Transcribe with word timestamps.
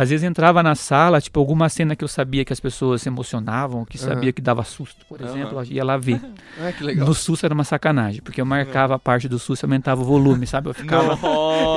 Às 0.00 0.10
vezes 0.10 0.22
entrava 0.22 0.62
na 0.62 0.76
sala, 0.76 1.20
tipo, 1.20 1.40
alguma 1.40 1.68
cena 1.68 1.96
que 1.96 2.04
eu 2.04 2.08
sabia 2.08 2.44
que 2.44 2.52
as 2.52 2.60
pessoas 2.60 3.02
se 3.02 3.08
emocionavam, 3.08 3.84
que 3.84 3.98
sabia 3.98 4.28
Aham. 4.28 4.32
que 4.32 4.40
dava 4.40 4.62
susto, 4.62 5.04
por 5.06 5.20
exemplo, 5.20 5.58
eu 5.58 5.64
ia 5.64 5.82
lá 5.82 5.96
ver. 5.96 6.20
Ah, 6.60 6.72
que 6.72 6.84
legal. 6.84 7.06
No 7.06 7.14
susto 7.14 7.44
era 7.44 7.52
uma 7.54 7.64
sacanagem, 7.64 8.20
porque 8.22 8.40
eu 8.40 8.46
marcava 8.46 8.94
a 8.94 8.98
parte 8.98 9.28
do 9.28 9.38
susto 9.38 9.62
e 9.62 9.66
aumentava 9.66 10.00
o 10.00 10.04
volume, 10.04 10.46
sabe? 10.46 10.68
Eu 10.68 10.74
ficava. 10.74 11.18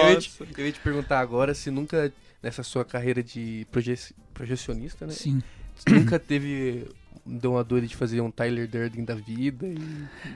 Eu 0.03 0.09
ia, 0.11 0.15
te, 0.17 0.29
Nossa. 0.39 0.47
eu 0.57 0.65
ia 0.67 0.71
te 0.71 0.79
perguntar 0.79 1.19
agora 1.19 1.53
se 1.55 1.69
nunca, 1.71 2.11
nessa 2.43 2.61
sua 2.61 2.83
carreira 2.85 3.23
de 3.23 3.65
proje- 3.71 4.13
projecionista, 4.35 5.05
né? 5.07 5.13
Sim. 5.13 5.41
Você 5.75 5.89
nunca 5.95 6.19
teve 6.19 6.87
deu 7.25 7.53
uma 7.53 7.63
dor 7.63 7.81
de 7.81 7.95
fazer 7.95 8.21
um 8.21 8.31
Tyler 8.31 8.67
Durden 8.67 9.05
da 9.05 9.15
vida 9.15 9.67
e... 9.67 9.77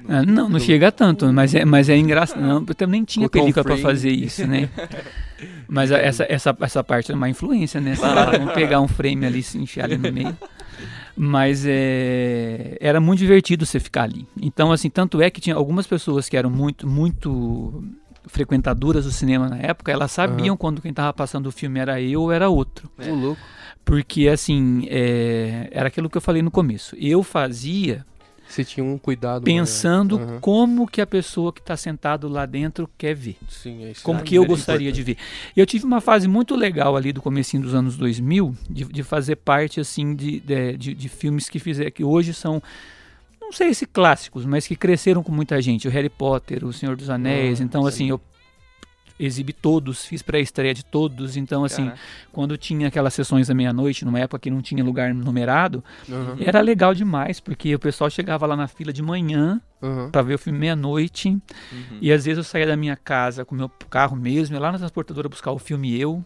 Ah, 0.08 0.24
não, 0.24 0.50
não 0.50 0.60
chega 0.60 0.92
tanto, 0.92 1.32
mas 1.32 1.54
é, 1.54 1.66
mas 1.66 1.90
é 1.90 1.98
engraçado. 1.98 2.42
Não, 2.42 2.64
eu 2.68 2.76
também 2.76 2.96
nem 3.00 3.04
tinha 3.04 3.28
Colocar 3.28 3.40
um 3.40 3.44
película 3.44 3.64
pra 3.64 3.76
frame. 3.76 3.82
fazer 3.84 4.12
isso, 4.12 4.48
né? 4.48 4.70
Mas 5.68 5.92
essa, 5.92 6.26
essa, 6.30 6.56
essa 6.62 6.84
parte 6.84 7.12
é 7.12 7.16
uma 7.16 7.28
influência, 7.28 7.82
né? 7.82 7.96
Vamos 7.96 8.54
pegar 8.54 8.80
um 8.80 8.88
frame 8.88 9.26
ali 9.26 9.40
e 9.40 9.44
se 9.44 9.58
enfiar 9.58 9.86
ali 9.86 9.98
no 9.98 10.12
meio. 10.12 10.38
Mas 11.18 11.66
é, 11.66 12.78
era 12.80 13.02
muito 13.02 13.20
divertido 13.20 13.66
você 13.66 13.80
ficar 13.80 14.04
ali. 14.04 14.28
Então, 14.42 14.72
assim, 14.72 14.90
tanto 14.90 15.22
é 15.22 15.30
que 15.30 15.42
tinha 15.42 15.56
algumas 15.56 15.88
pessoas 15.88 16.30
que 16.30 16.38
eram 16.38 16.50
muito, 16.50 16.88
muito 16.88 17.84
frequentadoras 18.28 19.06
do 19.06 19.12
cinema 19.12 19.48
na 19.50 19.58
época, 19.58 19.92
elas 19.92 20.12
sabiam 20.12 20.58
quando 20.58 20.82
quem 20.82 20.94
tava 20.94 21.14
passando 21.14 21.48
o 21.48 21.52
filme 21.52 21.80
era 21.80 22.02
eu 22.02 22.24
ou 22.24 22.32
era 22.32 22.50
outro. 22.50 22.90
É. 22.98 23.12
Ô, 23.12 23.16
louco. 23.16 23.42
Porque, 23.86 24.28
assim, 24.28 24.88
é, 24.90 25.70
era 25.72 25.88
aquilo 25.88 26.10
que 26.10 26.18
eu 26.18 26.22
falei 26.22 26.42
no 26.42 26.50
começo. 26.50 26.96
Eu 27.00 27.22
fazia 27.22 28.04
Você 28.48 28.66
tinha 28.66 28.84
um 28.84 28.98
cuidado 28.98 29.44
pensando. 29.44 30.18
Aham. 30.18 30.40
como 30.42 30.88
que 30.88 31.00
a 31.02 31.06
pessoa 31.06 31.54
que 31.54 31.60
está 31.60 31.78
sentado 31.78 32.28
lá 32.28 32.48
dentro 32.48 32.90
quer 32.98 33.14
ver. 33.14 33.38
Sim, 33.48 33.84
é 33.86 33.92
isso. 33.92 34.02
Como 34.04 34.24
que 34.24 34.34
eu 34.36 34.44
gostaria 34.46 34.92
de 34.92 35.04
ver. 35.04 35.18
E 35.56 35.60
eu 35.60 35.66
tive 35.68 35.86
uma 35.86 36.02
fase 36.02 36.28
muito 36.28 36.56
legal 36.56 36.96
ali 36.98 37.14
do 37.14 37.22
comecinho 37.22 37.62
dos 37.62 37.76
anos 37.76 37.96
2000, 37.96 38.56
de, 38.68 38.86
de 38.86 39.04
fazer 39.04 39.36
parte, 39.36 39.80
assim, 39.80 40.16
de, 40.16 40.40
de, 40.40 40.96
de- 40.96 41.08
filmes 41.10 41.48
que 41.48 41.60
fizeram, 41.60 41.92
que 41.92 42.04
hoje 42.04 42.34
são, 42.34 42.62
não 43.40 43.52
sei 43.52 43.72
se 43.76 43.86
clássicos, 43.86 44.46
mas 44.48 44.66
que 44.66 44.76
cresceram 44.76 45.22
com 45.22 45.32
muita 45.32 45.62
gente. 45.62 45.88
O 45.88 45.92
Harry 45.92 46.10
Potter, 46.10 46.66
O 46.66 46.74
Senhor 46.74 46.96
dos 46.96 47.10
Anéis. 47.12 47.62
Ah, 47.62 47.64
então, 47.64 47.84
sim. 47.84 47.88
assim, 47.88 48.10
eu 48.10 48.20
exibi 49.20 49.54
todos, 49.54 50.06
fiz 50.06 50.22
pré-estreia 50.22 50.74
de 50.74 50.84
todos. 50.84 51.38
Então, 51.38 51.64
assim, 51.64 51.86
Caraca. 51.86 52.02
quando 52.32 52.58
tinha 52.58 52.88
aquelas 52.88 53.14
sessões 53.14 53.48
da 53.48 53.54
meia-noite, 53.54 54.06
numa 54.06 54.20
época 54.20 54.40
que 54.40 54.50
não 54.50 54.62
tinha 54.62 54.84
lugar 54.84 55.14
numerado, 55.14 55.84
Aham, 56.10 56.38
era 56.40 56.62
legal 56.62 56.94
demais, 56.94 57.40
porque 57.40 57.74
o 57.74 57.80
pessoal 57.80 58.10
chegava 58.10 58.46
lá 58.46 58.56
na 58.56 58.68
fila 58.68 58.92
de 58.92 59.02
manhã 59.02 59.62
aham. 59.82 60.10
para 60.12 60.22
ver 60.22 60.36
o 60.36 60.40
filme 60.40 60.60
meia-noite. 60.60 61.30
Uhum. 61.30 61.98
E 62.02 62.12
às 62.12 62.26
vezes 62.26 62.38
eu 62.38 62.44
saía 62.44 62.68
da 62.68 62.76
minha 62.76 62.96
casa 62.96 63.46
com 63.46 63.56
o 63.56 63.58
meu 63.58 63.70
carro 63.90 64.16
mesmo, 64.16 64.56
ia 64.56 64.60
lá 64.60 64.72
na 64.72 64.78
transportadora 64.78 65.30
buscar 65.30 65.52
o 65.52 65.60
filme 65.60 66.00
eu. 66.00 66.24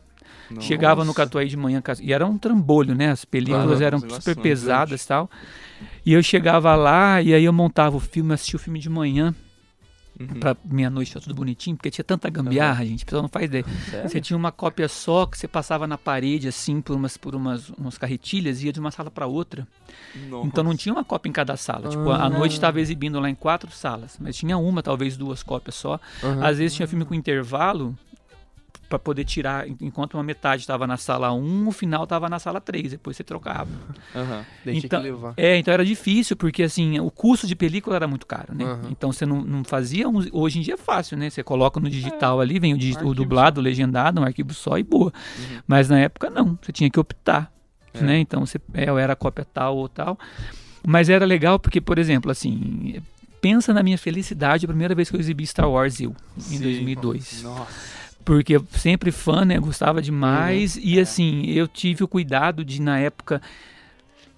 Chegava 0.59 1.01
no 1.01 1.07
Nossa. 1.07 1.17
Catuai 1.17 1.45
de 1.45 1.55
manhã, 1.55 1.81
e 2.01 2.11
era 2.11 2.25
um 2.25 2.37
trambolho, 2.37 2.95
né? 2.95 3.11
As 3.11 3.23
películas 3.23 3.79
Aham, 3.79 3.83
eram 3.83 3.99
super 3.99 4.33
são 4.33 4.43
pesadas 4.43 5.03
e 5.03 5.07
tal. 5.07 5.29
E 6.05 6.13
eu 6.13 6.23
chegava 6.23 6.75
lá 6.75 7.21
e 7.21 7.33
aí 7.33 7.43
eu 7.43 7.53
montava 7.53 7.95
o 7.95 7.99
filme, 7.99 8.33
assistia 8.33 8.57
o 8.57 8.59
filme 8.59 8.79
de 8.79 8.89
manhã, 8.89 9.33
Uhum. 10.19 10.27
pra 10.39 10.55
meia-noite 10.65 11.13
tá 11.13 11.19
tudo 11.21 11.33
bonitinho, 11.33 11.77
porque 11.77 11.89
tinha 11.89 12.03
tanta 12.03 12.29
gambiarra, 12.29 12.85
gente, 12.85 13.03
o 13.03 13.05
pessoal 13.05 13.21
não 13.21 13.29
faz 13.29 13.45
ideia. 13.45 13.63
Sério? 13.89 14.09
Você 14.09 14.19
tinha 14.19 14.35
uma 14.35 14.51
cópia 14.51 14.87
só 14.89 15.25
que 15.25 15.37
você 15.37 15.47
passava 15.47 15.87
na 15.87 15.97
parede 15.97 16.47
assim 16.47 16.81
por 16.81 16.95
umas 16.95 17.15
por 17.15 17.35
umas, 17.35 17.69
umas 17.69 17.97
carretilhas 17.97 18.61
e 18.61 18.65
ia 18.65 18.73
de 18.73 18.79
uma 18.81 18.91
sala 18.91 19.09
para 19.09 19.25
outra. 19.27 19.67
Nossa. 20.29 20.45
Então 20.47 20.63
não 20.63 20.75
tinha 20.75 20.93
uma 20.93 21.03
cópia 21.05 21.29
em 21.29 21.33
cada 21.33 21.55
sala. 21.55 21.87
Tipo, 21.89 22.09
a 22.09 22.25
Ah. 22.25 22.29
noite 22.29 22.53
estava 22.53 22.81
exibindo 22.81 23.19
lá 23.19 23.29
em 23.29 23.35
quatro 23.35 23.71
salas, 23.71 24.17
mas 24.19 24.35
tinha 24.35 24.57
uma, 24.57 24.83
talvez 24.83 25.15
duas 25.15 25.41
cópias 25.41 25.75
só. 25.75 25.99
Às 26.41 26.57
vezes 26.57 26.75
tinha 26.75 26.87
filme 26.87 27.05
com 27.05 27.13
intervalo 27.13 27.97
para 28.89 28.97
poder 28.99 29.23
tirar, 29.23 29.67
en- 29.69 29.77
enquanto 29.81 30.15
uma 30.15 30.23
metade 30.23 30.63
estava 30.63 30.87
na 30.87 30.97
sala 30.97 31.31
1, 31.31 31.67
o 31.67 31.71
final 31.71 32.03
estava 32.05 32.27
na 32.27 32.39
sala 32.39 32.59
3, 32.59 32.91
depois 32.91 33.15
você 33.15 33.23
trocava. 33.23 33.69
Tinha 34.63 34.77
então- 34.77 35.01
que 35.01 35.07
levar. 35.07 35.33
É, 35.37 35.57
então 35.57 35.73
era 35.73 35.85
difícil, 35.85 36.35
porque 36.35 36.63
assim, 36.63 36.99
o 36.99 37.11
custo 37.11 37.45
de 37.45 37.55
película 37.55 37.95
era 37.95 38.07
muito 38.07 38.25
caro, 38.25 38.53
né? 38.55 38.65
Aham. 38.65 38.81
Então 38.89 39.11
você 39.11 39.25
não, 39.25 39.41
não 39.43 39.63
fazia. 39.63 40.09
um- 40.09 40.25
hoje 40.31 40.59
em 40.59 40.61
dia 40.63 40.73
é 40.73 40.77
fácil, 40.77 41.17
né? 41.17 41.29
Você 41.29 41.43
coloca 41.43 41.79
no 41.79 41.89
digital 41.89 42.41
ali, 42.41 42.59
vem 42.59 42.73
o, 42.73 42.77
digi- 42.77 42.97
o 43.03 43.13
dublado, 43.13 43.61
o 43.61 43.63
legendado, 43.63 44.19
um 44.19 44.23
arquivo 44.23 44.53
só 44.53 44.77
e 44.79 44.83
boa. 44.83 45.13
Uhum. 45.37 45.59
Mas 45.67 45.87
na 45.87 45.99
época 45.99 46.29
não, 46.31 46.57
você 46.61 46.71
tinha 46.71 46.89
que 46.89 46.99
optar, 46.99 47.51
É. 47.93 48.01
né? 48.01 48.19
Então 48.19 48.43
você 48.45 48.59
é, 48.73 48.91
ou 48.91 48.97
era 48.97 49.15
cópia 49.15 49.45
tal 49.45 49.77
ou 49.77 49.87
tal. 49.87 50.17
Mas 50.85 51.09
era 51.09 51.25
legal 51.25 51.59
porque, 51.59 51.79
por 51.79 51.99
exemplo, 51.99 52.31
assim, 52.31 53.01
pensa 53.41 53.73
na 53.73 53.83
minha 53.83 53.97
felicidade 53.97 54.65
a 54.65 54.67
primeira 54.67 54.95
vez 54.95 55.09
que 55.09 55.15
eu 55.15 55.19
exibi 55.19 55.45
Star 55.45 55.69
Wars 55.69 55.99
eu, 56.01 56.15
em 56.37 56.41
Sim. 56.41 56.59
2002. 56.61 57.43
Nossa. 57.43 58.08
Porque 58.29 58.57
eu 58.57 58.65
sempre 58.73 59.11
fã, 59.11 59.43
né? 59.43 59.57
Gostava 59.57 60.03
demais. 60.03 60.77
E 60.79 60.99
É. 60.99 61.01
assim, 61.01 61.47
eu 61.47 61.67
tive 61.67 62.03
o 62.03 62.07
cuidado 62.07 62.63
de, 62.63 62.79
na 62.79 62.99
época, 62.99 63.41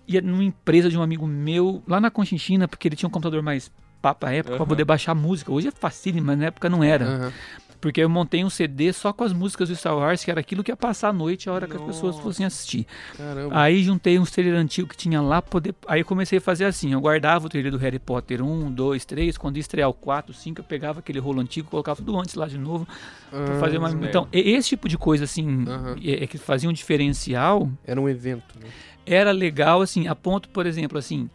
ir 0.08 0.24
numa 0.24 0.46
empresa 0.46 0.90
de 0.90 0.98
um 0.98 1.02
amigo 1.02 1.28
meu, 1.28 1.84
lá 1.86 2.00
na 2.00 2.10
Conchinchina, 2.10 2.70
porque 2.70 2.88
ele 2.88 2.96
tinha 2.96 3.10
um 3.10 3.12
computador 3.12 3.44
mais 3.44 3.70
papo 4.02 4.26
à 4.26 4.32
época, 4.32 4.56
pra 4.56 4.64
Aham. 4.64 4.70
poder 4.70 4.86
baixar 4.86 5.14
música. 5.14 5.52
Hoje 5.52 5.68
é 5.68 5.72
facílimo, 5.72 6.28
mas 6.28 6.40
na 6.40 6.46
época 6.46 6.70
não 6.70 6.82
era. 6.82 7.04
Aham. 7.06 7.34
Porque 7.82 8.00
eu 8.00 8.08
montei 8.08 8.46
um 8.46 8.50
CD 8.50 8.94
só 8.94 9.12
com 9.12 9.24
as 9.24 9.34
músicas 9.34 9.68
do 9.70 9.76
Star 9.76 9.98
Wars, 9.98 10.24
que 10.24 10.30
era 10.30 10.40
aquilo 10.40 10.64
que 10.64 10.72
ia 10.72 10.78
passar 10.78 11.10
à 11.10 11.14
noite, 11.14 11.50
a 11.50 11.54
hora 11.54 11.68
que 11.68 11.76
as 11.76 11.82
pessoas 11.82 12.14
Nossa. 12.14 12.22
fossem 12.22 12.46
assistir. 12.46 12.86
Caramba. 13.18 13.60
Aí 13.60 13.84
juntei 13.84 14.20
uns 14.20 14.30
trailer 14.30 14.54
antigo 14.56 14.88
que 14.88 14.96
tinha 14.96 15.20
lá, 15.20 15.42
poder... 15.42 15.74
aí 15.88 16.02
eu 16.02 16.06
comecei 16.06 16.38
a 16.38 16.42
fazer 16.42 16.66
assim, 16.66 16.94
eu 16.94 17.02
guardava 17.02 17.48
o 17.48 17.50
trailer 17.50 17.72
do 17.72 17.80
Harry 17.80 17.98
Potter 17.98 18.44
1, 18.44 18.72
2, 18.72 19.04
3, 19.04 19.36
quando 19.36 19.58
ia 19.58 19.62
estrear 19.62 19.90
o 19.90 19.94
4, 19.96 20.32
5, 20.32 20.60
eu 20.62 20.64
pegava 20.64 21.00
aquele 21.00 21.18
rolo 21.18 21.42
antigo, 21.42 21.70
colocava 21.72 21.98
tudo 21.98 22.20
antes 22.20 22.36
lá 22.36 22.48
de 22.48 22.60
novo, 22.60 22.88
Ah, 23.34 23.58
fazer 23.60 23.80
uma... 23.80 23.88
esperto. 23.90 24.08
Então, 24.08 24.28
esse 24.32 24.70
tipo 24.70 24.88
de 24.88 24.98
coisa 24.98 25.24
assim, 25.24 25.66
Aham. 25.68 25.96
é, 26.04 26.24
é 26.24 26.28
que 26.28 26.38
fazia 26.38 26.70
um 26.70 26.74
diferencial, 26.74 27.68
Era 27.84 28.00
um 28.00 28.08
evento, 28.08 28.60
né? 28.62 28.68
era 29.08 29.32
legal 29.32 29.82
assim, 29.82 30.08
a 30.08 30.14
ponto, 30.14 30.50
por 30.50 30.68
exemplo, 30.68 31.00
assim, 31.00 31.28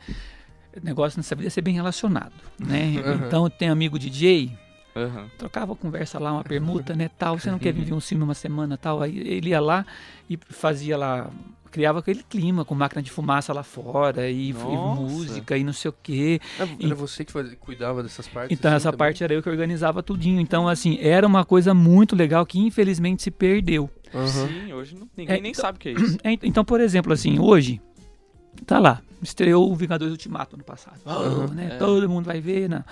negócio 0.80 1.18
nessa 1.18 1.34
vida 1.34 1.48
é 1.48 1.50
ser 1.50 1.62
bem 1.62 1.74
relacionado, 1.74 2.32
né? 2.58 2.94
Aham. 3.04 3.26
Então, 3.26 3.50
tem 3.50 3.68
amigo 3.68 3.98
DJ, 3.98 4.52
Aham. 4.96 5.26
trocava 5.36 5.74
conversa 5.76 6.18
lá, 6.18 6.32
uma 6.32 6.42
permuta, 6.44 6.94
né, 6.96 7.10
tal, 7.18 7.38
você 7.38 7.50
não 7.50 7.58
quer 7.58 7.72
vir 7.72 7.92
um 7.92 8.00
filme 8.00 8.24
uma 8.24 8.34
semana, 8.34 8.78
tal, 8.78 9.02
aí 9.02 9.18
ele 9.18 9.50
ia 9.50 9.60
lá 9.60 9.84
e 10.28 10.38
fazia 10.48 10.96
lá, 10.96 11.30
criava 11.70 11.98
aquele 11.98 12.22
clima 12.22 12.64
com 12.64 12.74
máquina 12.74 13.02
de 13.02 13.10
fumaça 13.10 13.52
lá 13.52 13.62
fora 13.62 14.30
e, 14.30 14.48
e 14.50 14.52
música 14.54 15.56
e 15.58 15.62
não 15.62 15.74
sei 15.74 15.90
o 15.90 15.94
quê. 16.02 16.40
E- 16.80 16.86
Era 16.86 16.94
você 16.94 17.24
que 17.24 17.30
fazia, 17.32 17.54
cuidava 17.56 18.02
dessas 18.02 18.26
partes? 18.26 18.56
Então 18.58 18.70
assim, 18.70 18.76
essa 18.76 18.90
também? 18.90 18.98
parte 18.98 19.22
era 19.22 19.34
eu 19.34 19.42
que 19.42 19.50
organizava 19.50 20.02
tudinho. 20.02 20.40
Então 20.40 20.66
assim, 20.66 20.96
era 21.00 21.26
uma 21.26 21.44
coisa 21.44 21.74
muito 21.74 22.16
legal 22.16 22.46
que 22.46 22.58
infelizmente 22.58 23.22
se 23.22 23.30
perdeu. 23.30 23.90
Aham. 24.14 24.48
Sim, 24.48 24.72
hoje 24.72 24.94
não- 24.94 25.08
ninguém 25.14 25.36
É, 25.36 25.40
nem 25.40 25.50
então- 25.50 25.60
sabe 25.62 25.76
o 25.76 25.80
que 25.80 25.90
é 25.90 25.92
isso. 26.00 26.16
É, 26.24 26.32
Então, 26.42 26.64
por 26.64 26.80
exemplo, 26.80 27.12
assim, 27.12 27.38
hoje 27.38 27.78
tá 28.64 28.78
lá, 28.78 29.02
estreou 29.20 29.70
o 29.70 29.74
Vingadores 29.76 30.12
Ultimato 30.12 30.56
no 30.56 30.64
passado. 30.64 30.98
Oh, 31.04 31.52
né, 31.52 31.68
É. 31.72 31.76
Todo 31.76 32.08
mundo 32.08 32.24
vai 32.24 32.40
ver, 32.40 32.70
né? 32.70 32.82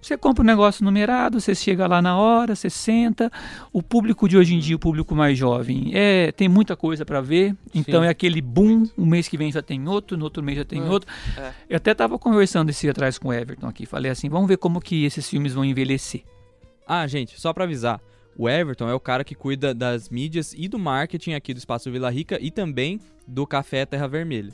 Você 0.00 0.16
compra 0.16 0.42
um 0.42 0.46
negócio 0.46 0.82
numerado, 0.84 1.38
você 1.40 1.54
chega 1.54 1.86
lá 1.86 2.00
na 2.00 2.16
hora, 2.16 2.54
você 2.56 2.70
senta. 2.70 3.30
O 3.72 3.82
público 3.82 4.26
de 4.28 4.36
hoje 4.36 4.54
em 4.54 4.58
dia, 4.58 4.74
o 4.74 4.78
público 4.78 5.14
mais 5.14 5.36
jovem, 5.36 5.90
é 5.94 6.32
tem 6.32 6.48
muita 6.48 6.74
coisa 6.74 7.04
para 7.04 7.20
ver. 7.20 7.54
Então 7.74 8.00
Sim. 8.00 8.06
é 8.06 8.10
aquele 8.10 8.40
boom. 8.40 8.84
Um 8.96 9.04
mês 9.04 9.28
que 9.28 9.36
vem 9.36 9.52
já 9.52 9.60
tem 9.60 9.86
outro, 9.86 10.16
no 10.16 10.24
outro 10.24 10.42
mês 10.42 10.56
já 10.58 10.64
tem 10.64 10.80
É. 10.80 10.84
outro. 10.88 11.12
É. 11.36 11.52
Eu 11.68 11.76
até 11.76 11.92
tava 11.94 12.18
conversando 12.18 12.70
esse 12.70 12.88
atrás 12.88 13.18
com 13.18 13.28
o 13.28 13.32
Everton 13.32 13.66
aqui. 13.66 13.84
Falei 13.84 14.10
assim, 14.10 14.28
vamos 14.28 14.48
ver 14.48 14.56
como 14.56 14.80
que 14.80 15.04
esses 15.04 15.28
filmes 15.28 15.52
vão 15.52 15.64
envelhecer. 15.64 16.22
Ah, 16.86 17.06
gente, 17.06 17.38
só 17.38 17.52
pra 17.52 17.64
avisar. 17.64 18.00
O 18.36 18.48
Everton 18.48 18.88
é 18.88 18.94
o 18.94 19.00
cara 19.00 19.22
que 19.22 19.34
cuida 19.34 19.74
das 19.74 20.08
mídias 20.08 20.54
e 20.56 20.66
do 20.66 20.78
marketing 20.78 21.34
aqui 21.34 21.52
do 21.52 21.58
Espaço 21.58 21.90
Vila 21.90 22.08
Rica 22.10 22.38
e 22.40 22.50
também 22.50 22.98
do 23.26 23.46
Café 23.46 23.84
Terra 23.84 24.08
Vermelha. 24.08 24.52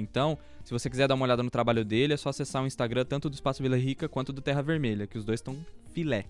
Então, 0.00 0.38
se 0.64 0.72
você 0.72 0.88
quiser 0.88 1.08
dar 1.08 1.14
uma 1.14 1.24
olhada 1.24 1.42
no 1.42 1.50
trabalho 1.50 1.84
dele, 1.84 2.14
é 2.14 2.16
só 2.16 2.28
acessar 2.28 2.62
o 2.62 2.66
Instagram 2.66 3.04
tanto 3.04 3.28
do 3.28 3.34
Espaço 3.34 3.62
Vila 3.62 3.76
Rica 3.76 4.08
quanto 4.08 4.32
do 4.32 4.40
Terra 4.40 4.62
Vermelha, 4.62 5.06
que 5.06 5.18
os 5.18 5.24
dois 5.24 5.40
estão 5.40 5.56
filé. 5.92 6.24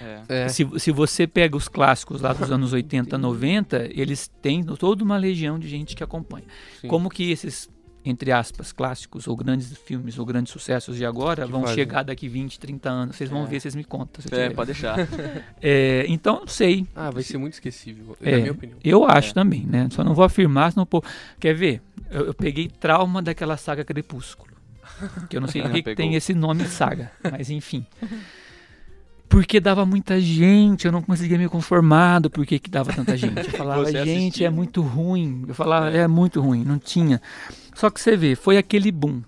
É. 0.00 0.44
É. 0.44 0.48
Se, 0.48 0.68
se 0.78 0.90
você 0.90 1.26
pega 1.26 1.56
os 1.56 1.68
clássicos 1.68 2.20
lá 2.20 2.32
dos 2.32 2.50
anos 2.50 2.72
80, 2.74 3.16
90, 3.16 3.90
eles 3.92 4.28
têm 4.40 4.64
toda 4.64 5.04
uma 5.04 5.16
legião 5.16 5.58
de 5.58 5.68
gente 5.68 5.94
que 5.94 6.02
acompanha. 6.02 6.46
Sim. 6.80 6.88
Como 6.88 7.08
que 7.08 7.30
esses, 7.30 7.70
entre 8.04 8.32
aspas, 8.32 8.72
clássicos 8.72 9.28
ou 9.28 9.36
grandes 9.36 9.72
filmes 9.78 10.18
ou 10.18 10.26
grandes 10.26 10.52
sucessos 10.52 10.96
de 10.96 11.04
agora 11.04 11.44
Que 11.46 11.50
vão 11.52 11.60
fazem. 11.62 11.76
chegar 11.76 12.02
daqui 12.02 12.28
20, 12.28 12.58
30 12.58 12.90
anos? 12.90 13.16
Vocês 13.16 13.30
vão 13.30 13.44
É. 13.44 13.46
ver, 13.46 13.60
vocês 13.60 13.74
me 13.76 13.84
contam. 13.84 14.22
É, 14.32 14.50
pode 14.50 14.72
deixar. 14.72 14.96
É, 15.62 16.04
então, 16.08 16.40
não 16.40 16.46
sei. 16.48 16.86
Ah, 16.96 17.10
vai 17.10 17.22
ser 17.22 17.38
muito 17.38 17.54
esquecível, 17.54 18.16
É, 18.20 18.32
na 18.32 18.38
minha 18.38 18.52
opinião. 18.52 18.78
Eu 18.82 19.04
acho 19.04 19.30
É. 19.30 19.34
também, 19.34 19.64
né? 19.64 19.88
Só 19.92 20.02
não 20.02 20.14
vou 20.14 20.24
afirmar, 20.24 20.72
senão, 20.72 20.84
pô. 20.84 21.02
Quer 21.38 21.54
ver? 21.54 21.80
Eu, 22.10 22.26
eu 22.26 22.34
peguei 22.34 22.68
trauma 22.68 23.22
daquela 23.22 23.56
saga 23.56 23.84
Crepúsculo. 23.84 24.50
Que 25.30 25.36
eu 25.36 25.40
não 25.40 25.48
sei 25.48 25.62
por 25.62 25.70
que 25.82 25.94
tem 25.94 26.14
esse 26.16 26.34
nome 26.34 26.64
saga, 26.66 27.10
mas 27.30 27.50
enfim. 27.50 27.86
Porque 29.28 29.58
dava 29.60 29.86
muita 29.86 30.20
gente, 30.20 30.84
eu 30.84 30.92
não 30.92 31.00
conseguia 31.00 31.38
me 31.38 31.48
conformar 31.48 32.18
do 32.18 32.28
porquê 32.28 32.58
que 32.58 32.68
dava 32.68 32.92
tanta 32.92 33.16
gente. 33.16 33.38
Eu 33.38 33.50
falava, 33.56 33.82
Você 33.84 34.04
gente, 34.04 34.44
é 34.44 34.50
muito 34.50 34.82
ruim. 34.82 35.44
Eu 35.48 35.54
falava, 35.54 35.88
é 35.90 36.06
muito 36.06 36.38
ruim, 36.40 36.62
não 36.64 36.78
tinha. 36.78 37.20
Só 37.74 37.90
que 37.90 38.00
você 38.00 38.16
vê, 38.16 38.34
foi 38.34 38.56
aquele 38.56 38.90
boom. 38.92 39.22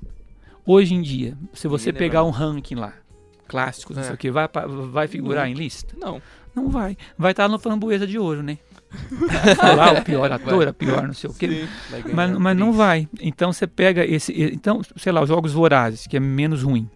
Hoje 0.66 0.94
em 0.94 1.02
dia, 1.02 1.36
se 1.52 1.68
você 1.68 1.90
Ninguém 1.92 1.98
pegar 2.08 2.22
lembra 2.22 2.36
um 2.46 2.48
ranking 2.52 2.74
lá, 2.76 2.94
clássicos, 3.46 3.96
não 3.96 4.02
É. 4.02 4.06
sei 4.06 4.14
o 4.14 4.18
que, 4.18 4.30
vai, 4.30 4.48
vai 4.90 5.06
figurar 5.08 5.48
em 5.48 5.54
lista? 5.54 5.94
Não. 5.98 6.20
Não 6.54 6.68
vai. 6.70 6.96
Vai 7.18 7.32
estar 7.32 7.48
no 7.48 7.58
framboesa 7.58 8.06
de 8.06 8.18
ouro, 8.18 8.42
né? 8.42 8.58
falar 9.56 9.98
o 10.00 10.04
pior 10.04 10.30
ator, 10.30 10.68
a 10.68 10.72
pior 10.72 11.06
não 11.06 11.12
sei 11.14 11.28
o 11.28 11.34
quê. 11.34 11.66
Vai 11.90 12.02
Mas, 12.12 12.38
mas 12.38 12.56
não 12.56 12.72
vai. 12.72 13.08
Então 13.20 13.52
você 13.52 13.66
pega 13.66 14.04
esse. 14.06 14.32
Então, 14.52 14.80
sei 14.96 15.10
lá, 15.10 15.20
os 15.20 15.28
Jogos 15.28 15.52
Vorazes, 15.52 16.06
que 16.06 16.16
é 16.16 16.20
menos 16.20 16.62
ruim. 16.62 16.88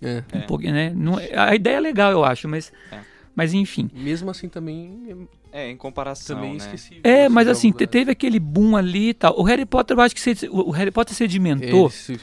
É. 0.00 0.22
Um 0.34 0.38
É. 0.38 0.42
pouquinho, 0.46 0.72
né? 0.72 0.92
Não- 0.96 1.18
a 1.36 1.54
ideia 1.54 1.76
é 1.76 1.80
legal, 1.80 2.10
eu 2.12 2.24
acho, 2.24 2.48
mas. 2.48 2.72
É. 2.90 2.98
Mas 3.36 3.52
enfim. 3.52 3.90
Mesmo 3.92 4.30
assim 4.30 4.48
também 4.48 5.28
É, 5.56 5.70
em 5.70 5.76
comparação, 5.76 6.34
também 6.34 6.50
né? 6.52 6.56
esqueci. 6.58 7.00
É, 7.04 7.20
esse 7.26 7.28
mas 7.28 7.46
jogo 7.46 7.56
assim, 7.56 7.70
da- 7.70 7.78
te- 7.78 7.86
teve 7.86 8.10
aquele 8.10 8.40
boom 8.40 8.76
ali 8.76 9.10
e 9.10 9.14
tal. 9.14 9.38
O 9.38 9.44
Harry 9.44 9.64
Potter, 9.64 9.96
eu 9.96 10.00
acho 10.00 10.12
que 10.12 10.20
você- 10.20 10.48
o 10.50 10.70
Harry 10.72 10.90
Potter 10.90 11.14
sedimentou, 11.14 11.86
Esse- 11.86 12.18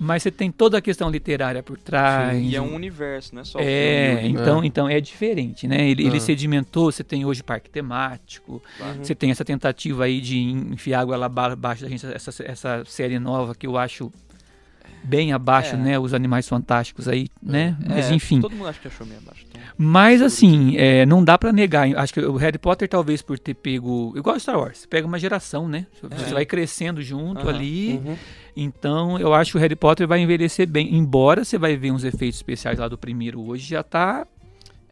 mas 0.00 0.24
você 0.24 0.32
tem 0.32 0.50
toda 0.50 0.78
a 0.78 0.80
questão 0.80 1.08
literária 1.08 1.62
por 1.62 1.78
trás. 1.78 2.42
E 2.42 2.56
é 2.56 2.60
um 2.60 2.74
universo, 2.74 3.36
não 3.36 3.42
é 3.42 3.44
só 3.44 3.58
o 3.58 3.62
É, 3.62 4.16
filme. 4.22 4.36
então, 4.40 4.62
É. 4.62 4.66
então 4.66 4.88
é 4.88 5.00
diferente, 5.00 5.68
né? 5.68 5.88
Ele, 5.88 6.04
ele 6.04 6.16
Ah. 6.16 6.20
sedimentou, 6.20 6.90
você 6.90 7.04
tem 7.04 7.24
hoje 7.24 7.40
parque 7.40 7.70
temático. 7.70 8.60
Uhum. 8.80 9.04
você 9.04 9.14
tem 9.14 9.30
essa 9.30 9.44
tentativa 9.44 10.02
aí 10.04 10.20
de 10.20 10.40
enfiar 10.40 11.02
água 11.02 11.16
lá 11.16 11.28
ba- 11.28 11.52
abaixo 11.52 11.82
da 11.84 11.88
gente, 11.88 12.04
essa, 12.04 12.30
essa 12.44 12.82
série 12.84 13.20
nova 13.20 13.54
que 13.54 13.64
eu 13.66 13.78
acho 13.78 14.12
bem 15.04 15.32
abaixo, 15.32 15.74
É. 15.74 15.78
né? 15.78 15.98
Os 15.98 16.14
Animais 16.14 16.48
Fantásticos 16.48 17.08
aí, 17.08 17.28
né? 17.42 17.76
Mas 17.88 18.10
É, 18.10 18.14
enfim. 18.14 18.40
Todo 18.40 18.54
mundo 18.54 18.68
acha 18.68 18.78
que 18.80 18.88
achou 18.88 19.06
meio 19.06 19.18
abaixo. 19.20 19.44
Então. 19.48 19.60
Mas 19.76 20.22
assim, 20.22 20.76
é, 20.76 21.04
não 21.06 21.24
dá 21.24 21.36
pra 21.38 21.52
negar. 21.52 21.88
Acho 21.96 22.14
que 22.14 22.20
o 22.20 22.36
Harry 22.36 22.58
Potter, 22.58 22.88
talvez 22.88 23.20
por 23.22 23.38
ter 23.38 23.54
pego. 23.54 24.12
Igual 24.16 24.38
Star 24.38 24.58
Wars, 24.58 24.86
pega 24.86 25.06
uma 25.06 25.18
geração, 25.18 25.68
né? 25.68 25.86
Você 26.02 26.30
É. 26.30 26.34
vai 26.34 26.46
crescendo 26.46 27.02
junto 27.02 27.40
Aham. 27.40 27.48
ali. 27.50 28.00
Uhum. 28.04 28.16
Então, 28.56 29.18
eu 29.18 29.32
acho 29.34 29.52
que 29.52 29.56
o 29.56 29.60
Harry 29.60 29.74
Potter 29.76 30.06
vai 30.06 30.20
envelhecer 30.20 30.68
bem. 30.68 30.94
Embora 30.94 31.44
você 31.44 31.56
vai 31.58 31.76
ver 31.76 31.90
uns 31.90 32.04
efeitos 32.04 32.36
especiais 32.38 32.78
lá 32.78 32.86
do 32.88 32.98
primeiro 32.98 33.40
hoje, 33.40 33.66
já 33.70 33.82
tá. 33.82 34.26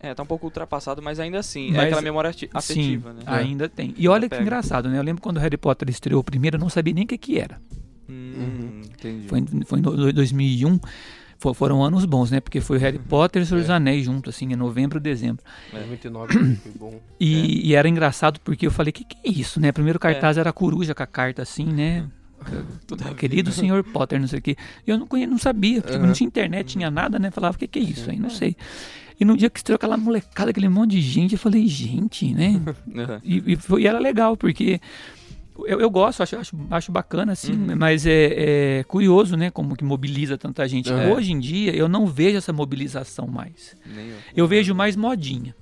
É, 0.02 0.14
tá 0.14 0.23
um 0.23 0.26
pouco 0.26 0.47
ultrapassado, 0.47 1.02
mas 1.02 1.20
ainda 1.20 1.38
assim, 1.38 1.73
Mas- 1.73 1.76
é 1.82 1.87
aquela 1.88 2.00
memória 2.00 2.31
afetiva, 2.31 3.11
sim, 3.12 3.17
né? 3.19 3.23
ainda 3.26 3.69
tem. 3.69 3.94
E 3.99 4.08
olha 4.08 4.31
que 4.31 4.37
engraçado, 4.41 4.88
né? 4.88 4.99
Eu 4.99 5.02
lembro 5.02 5.20
quando 5.20 5.37
o 5.37 5.41
Harry 5.41 5.58
Potter 5.58 5.91
estreou 5.91 6.23
o 6.23 6.25
primeiro, 6.25 6.56
eu 6.56 6.61
não 6.61 6.70
sabia 6.70 6.94
nem 6.94 7.05
o 7.05 7.06
que, 7.06 7.19
que 7.19 7.38
era. 7.38 7.61
Hum, 8.11 8.83
entendi. 8.85 9.29
Foi, 9.29 9.39
em- 9.41 9.65
foi 9.65 9.79
em 9.79 9.83
do- 9.83 10.12
2001. 10.12 10.79
Fo- 11.39 11.55
foram 11.55 11.83
anos 11.83 12.05
bons, 12.05 12.31
né? 12.31 12.39
Porque 12.39 12.61
foi 12.61 12.77
Harry 12.79 12.99
Potter 12.99 13.41
e 13.41 13.45
o 13.45 13.47
Senhor 13.47 13.61
dos 13.61 13.71
É. 13.71 13.73
Anéis 13.75 14.05
junto, 14.05 14.29
assim, 14.29 14.53
em 14.53 14.57
novembro, 14.57 15.01
dezembro. 15.01 15.43
É. 15.73 15.81
99 15.81 16.35
foi 16.57 16.73
bom. 16.79 17.01
E, 17.19 17.69
e 17.71 17.75
era 17.75 17.89
engraçado 17.89 18.39
porque 18.41 18.67
eu 18.67 18.71
falei, 18.71 18.93
que 18.93 19.05
que 19.05 19.17
é 19.25 19.31
isso, 19.31 19.59
né? 19.61 19.73
Primeiro 19.73 19.99
cartaz 19.99 20.37
era 20.37 20.51
a 20.51 20.53
coruja 20.53 20.95
com 20.95 21.03
a 21.03 21.07
carta 21.07 21.41
assim, 21.43 21.65
né? 21.65 22.07
Tudo 22.87 23.03
a 23.05 23.09
ver. 23.09 23.15
Querido 23.17 23.53
senhor 23.53 23.83
Potter, 23.85 24.19
não 24.21 24.27
sei 24.27 24.39
o 24.39 24.43
quê. 24.43 24.57
Eu 24.87 24.99
não, 24.99 25.07
conhe- 25.07 25.27
não 25.27 25.37
sabia, 25.39 25.81
tipo, 25.81 25.93
Aham. 25.95 26.07
não 26.07 26.12
tinha 26.15 26.27
internet, 26.27 26.67
tinha 26.69 26.91
nada, 26.91 27.19
né? 27.19 27.31
Falava, 27.31 27.57
o 27.57 27.59
que, 27.59 27.67
que 27.67 27.79
é 27.79 27.83
isso 27.83 28.11
aí? 28.11 28.19
Não 28.19 28.31
sei. 28.31 28.57
E 29.19 29.25
no 29.25 29.37
dia 29.37 29.51
que 29.51 29.59
estreou 29.59 29.77
aquela 29.77 29.99
molecada, 29.99 30.51
aquele 30.51 30.69
monte 30.69 30.93
de 30.93 31.01
gente, 31.03 31.33
eu 31.35 31.39
falei, 31.39 31.67
gente, 31.67 32.33
né? 32.35 32.61
Aham. 32.97 33.21
E, 33.23 33.53
e 33.53 33.57
foi- 33.57 33.83
e 33.83 33.87
era 33.87 33.99
legal, 33.99 34.37
porque 34.37 34.81
eu, 35.67 35.81
eu 35.81 35.91
gosto, 35.91 36.23
acho, 36.23 36.37
acho, 36.37 36.56
acho 36.70 36.93
bacana, 36.93 37.32
assim, 37.32 37.52
Uhum. 37.52 37.76
mas 37.76 38.06
é, 38.06 38.79
é 38.81 38.85
curioso, 38.85 39.37
né? 39.37 39.50
Como 39.50 39.76
que 39.76 39.85
mobiliza 39.85 40.38
tanta 40.38 40.67
gente. 40.69 40.93
É. 40.93 41.12
Hoje 41.12 41.32
em 41.32 41.38
dia, 41.38 41.75
eu 41.75 41.88
não 41.88 42.06
vejo 42.06 42.38
essa 42.38 42.52
mobilização 42.52 43.26
mais. 43.26 43.75
Eu. 43.87 44.14
Eu 44.37 44.47
vejo 44.47 44.75
mais 44.75 44.97
modinha. 44.97 45.55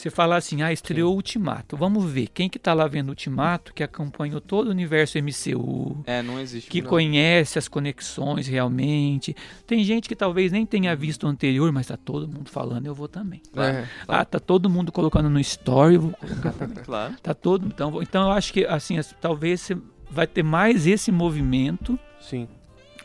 Você 0.00 0.08
fala 0.08 0.36
assim, 0.36 0.62
ah, 0.62 0.72
estreou 0.72 1.12
o 1.12 1.16
Ultimato. 1.16 1.76
Vamos 1.76 2.10
ver, 2.10 2.28
quem 2.28 2.48
que 2.48 2.58
tá 2.58 2.72
lá 2.72 2.86
vendo 2.86 3.10
Ultimato, 3.10 3.74
que 3.74 3.82
acompanhou 3.82 4.40
todo 4.40 4.68
o 4.68 4.70
universo 4.70 5.18
MCU, 5.18 6.02
É, 6.06 6.22
não 6.22 6.40
existe. 6.40 6.70
que 6.70 6.80
não. 6.80 6.88
conhece 6.88 7.58
as 7.58 7.68
conexões 7.68 8.46
realmente. 8.46 9.36
Tem 9.66 9.84
gente 9.84 10.08
que 10.08 10.16
talvez 10.16 10.50
nem 10.52 10.64
tenha 10.64 10.96
visto 10.96 11.24
o 11.24 11.26
anterior, 11.28 11.70
mas 11.70 11.86
tá 11.88 11.98
todo 11.98 12.26
mundo 12.26 12.48
falando, 12.50 12.86
eu 12.86 12.94
vou 12.94 13.08
também. 13.08 13.42
É. 13.54 13.84
Ah, 14.08 14.24
tá 14.24 14.40
todo 14.40 14.70
mundo 14.70 14.90
colocando 14.90 15.28
no 15.28 15.38
story, 15.40 15.96
eu 15.96 16.00
vou 16.00 16.12
colocar 16.12 16.52
também. 16.52 16.70
Claro. 16.82 17.14
Tá 17.22 17.34
todo, 17.34 17.66
então, 17.66 18.02
então 18.02 18.22
eu 18.24 18.30
acho 18.32 18.52
que 18.54 18.64
assim, 18.64 18.96
as- 18.96 19.14
talvez 19.20 19.60
você 19.60 19.76
vai 20.10 20.26
ter 20.26 20.42
mais 20.42 20.86
esse 20.86 21.12
movimento 21.12 21.98
Sim. 22.20 22.48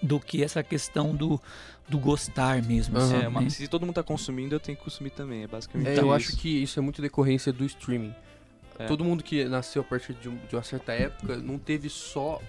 Do 0.01 0.19
que 0.19 0.43
essa 0.43 0.63
questão 0.63 1.15
do, 1.15 1.39
do 1.87 1.97
gostar 1.97 2.61
mesmo. 2.63 2.97
Assim, 2.97 3.15
É, 3.15 3.19
né? 3.23 3.29
mas 3.29 3.53
se 3.53 3.67
todo 3.67 3.85
mundo 3.85 3.95
tá 3.95 4.03
consumindo, 4.03 4.53
eu 4.55 4.59
tenho 4.59 4.77
que 4.77 4.83
consumir 4.83 5.09
também. 5.11 5.43
É 5.43 5.47
basicamente 5.47 5.87
É, 5.89 5.93
isso. 5.93 6.01
eu 6.01 6.13
acho 6.13 6.37
que 6.37 6.49
isso 6.63 6.77
é 6.79 6.81
muito 6.81 7.01
decorrência 7.01 7.51
do 7.53 7.65
streaming. 7.65 8.13
É. 8.77 8.85
Todo 8.87 9.03
mundo 9.05 9.23
que 9.23 9.45
nasceu 9.45 9.81
a 9.81 9.85
partir 9.85 10.13
de, 10.15 10.27
um- 10.29 10.37
de 10.49 10.55
uma 10.55 10.63
certa 10.63 10.91
época 10.93 11.37
não 11.37 11.57
teve 11.57 11.89
só 11.89 12.41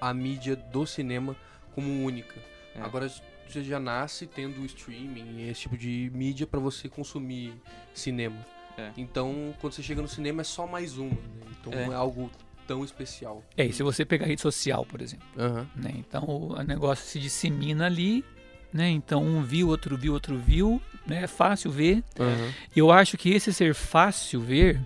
a 0.00 0.12
mídia 0.12 0.54
do 0.56 0.86
cinema 0.86 1.34
como 1.74 2.04
única. 2.04 2.34
É. 2.74 2.80
Agora 2.82 3.10
você 3.48 3.64
já 3.64 3.80
nasce 3.80 4.26
tendo 4.26 4.60
o 4.60 4.66
streaming 4.66 5.36
e 5.38 5.48
esse 5.48 5.62
tipo 5.62 5.76
de 5.76 6.10
mídia 6.14 6.46
pra 6.46 6.60
você 6.60 6.88
consumir 6.88 7.54
cinema. 7.94 8.36
É. 8.78 8.90
Então, 8.96 9.54
quando 9.60 9.72
você 9.72 9.82
chega 9.82 10.00
no 10.00 10.08
cinema 10.08 10.42
é 10.42 10.44
só 10.44 10.66
mais 10.66 10.96
uma, 10.98 11.10
né? 11.10 11.16
Então 11.60 11.72
É. 11.72 11.86
é 11.88 11.94
algo 11.94 12.30
tão 12.70 12.84
especial. 12.84 13.42
É, 13.56 13.66
e 13.66 13.72
se 13.72 13.82
você 13.82 14.04
pegar 14.04 14.26
a 14.26 14.28
rede 14.28 14.40
social, 14.40 14.86
por 14.86 15.02
exemplo. 15.02 15.26
Aham. 15.36 15.66
né? 15.74 15.92
Então 15.96 16.22
o 16.24 16.62
negócio 16.62 17.04
se 17.04 17.18
dissemina 17.18 17.86
ali, 17.86 18.24
né? 18.72 18.88
Então 18.88 19.24
um 19.24 19.42
viu, 19.42 19.66
outro 19.66 19.96
viu, 19.96 20.12
outro 20.12 20.38
viu, 20.38 20.80
né? 21.04 21.24
É 21.24 21.26
fácil 21.26 21.72
ver. 21.72 22.04
Aham. 22.16 22.52
Eu 22.76 22.92
acho 22.92 23.18
que 23.18 23.30
esse 23.30 23.52
ser 23.52 23.74
fácil 23.74 24.40
ver, 24.40 24.80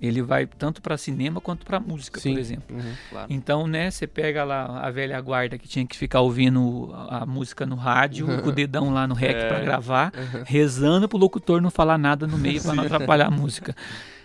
ele 0.00 0.22
vai 0.22 0.46
tanto 0.46 0.80
para 0.80 0.96
cinema 0.96 1.38
quanto 1.38 1.66
para 1.66 1.78
música, 1.78 2.18
Sim. 2.18 2.32
por 2.32 2.40
exemplo. 2.40 2.74
Uhum. 2.74 2.94
Claro. 3.10 3.26
Então, 3.28 3.66
né, 3.66 3.90
você 3.90 4.06
pega 4.06 4.42
lá 4.42 4.80
a 4.80 4.90
velha 4.90 5.20
guarda 5.20 5.58
que 5.58 5.68
tinha 5.68 5.86
que 5.86 5.94
ficar 5.94 6.22
ouvindo 6.22 6.90
a, 7.10 7.26
música 7.26 7.66
no 7.66 7.76
rádio, 7.76 8.26
com 8.40 8.48
o 8.48 8.52
dedão 8.52 8.94
lá 8.94 9.06
no 9.06 9.14
rec 9.14 9.36
É. 9.36 9.46
para 9.46 9.60
gravar, 9.60 10.10
Aham. 10.16 10.42
rezando 10.46 11.06
pro 11.06 11.18
locutor 11.18 11.60
não 11.60 11.70
falar 11.70 11.98
nada 11.98 12.26
no 12.26 12.38
meio 12.38 12.62
para 12.62 12.74
não 12.74 12.84
atrapalhar 12.84 13.26
a 13.26 13.30
música. 13.30 13.76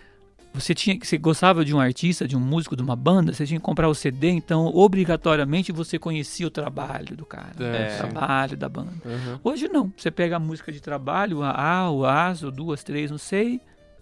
Você 0.54 0.74
tinha 0.74 0.98
que 0.98 1.06
você 1.06 1.16
gostava 1.16 1.64
de 1.64 1.74
um 1.74 1.80
artista, 1.80 2.28
de 2.28 2.36
um 2.36 2.40
músico, 2.40 2.76
de 2.76 2.82
uma 2.82 2.94
banda, 2.94 3.32
você 3.32 3.46
tinha 3.46 3.58
que 3.58 3.64
comprar 3.64 3.88
o 3.88 3.94
CD, 3.94 4.28
então 4.30 4.66
obrigatoriamente 4.66 5.72
você 5.72 5.98
conhecia 5.98 6.46
o 6.46 6.50
trabalho 6.50 7.16
do 7.16 7.24
cara, 7.24 7.52
É, 7.58 7.86
o 7.86 7.90
sim. 7.90 7.98
trabalho 8.12 8.56
da 8.56 8.68
banda. 8.68 8.92
Aham. 9.04 9.40
Hoje 9.42 9.66
não, 9.68 9.92
você 9.96 10.10
pega 10.10 10.36
a 10.36 10.38
música 10.38 10.70
de 10.70 10.80
trabalho, 10.80 11.42
a 11.42 11.50
A, 11.50 11.90
o 11.90 12.04
AS, 12.04 12.42
o 12.42 12.50
duas, 12.50 12.84
três, 12.84 13.10
não 13.10 13.16
sei, 13.18 13.60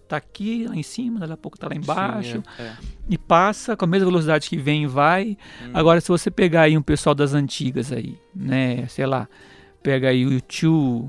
tá 0.09 0.17
aqui, 0.17 0.65
lá 0.67 0.75
em 0.75 0.83
cima, 0.83 1.21
daqui 1.21 1.31
a 1.33 1.37
pouco 1.37 1.57
tá 1.57 1.69
lá 1.69 1.75
embaixo, 1.75 2.43
É. 2.59 2.73
e 3.09 3.17
passa 3.17 3.77
com 3.77 3.85
a 3.85 3.87
mesma 3.87 4.07
velocidade 4.07 4.49
que 4.49 4.57
vem 4.57 4.83
e 4.83 4.87
vai. 4.87 5.37
Hum. 5.63 5.69
Agora, 5.73 6.01
se 6.01 6.09
você 6.09 6.29
pegar 6.29 6.63
aí 6.63 6.77
um 6.77 6.81
pessoal 6.81 7.15
das 7.15 7.33
antigas 7.33 7.93
aí, 7.93 8.17
né, 8.35 8.85
sei 8.87 9.05
lá, 9.05 9.25
pega 9.81 10.09
aí 10.09 10.25
o 10.25 10.31
U2, 10.31 11.07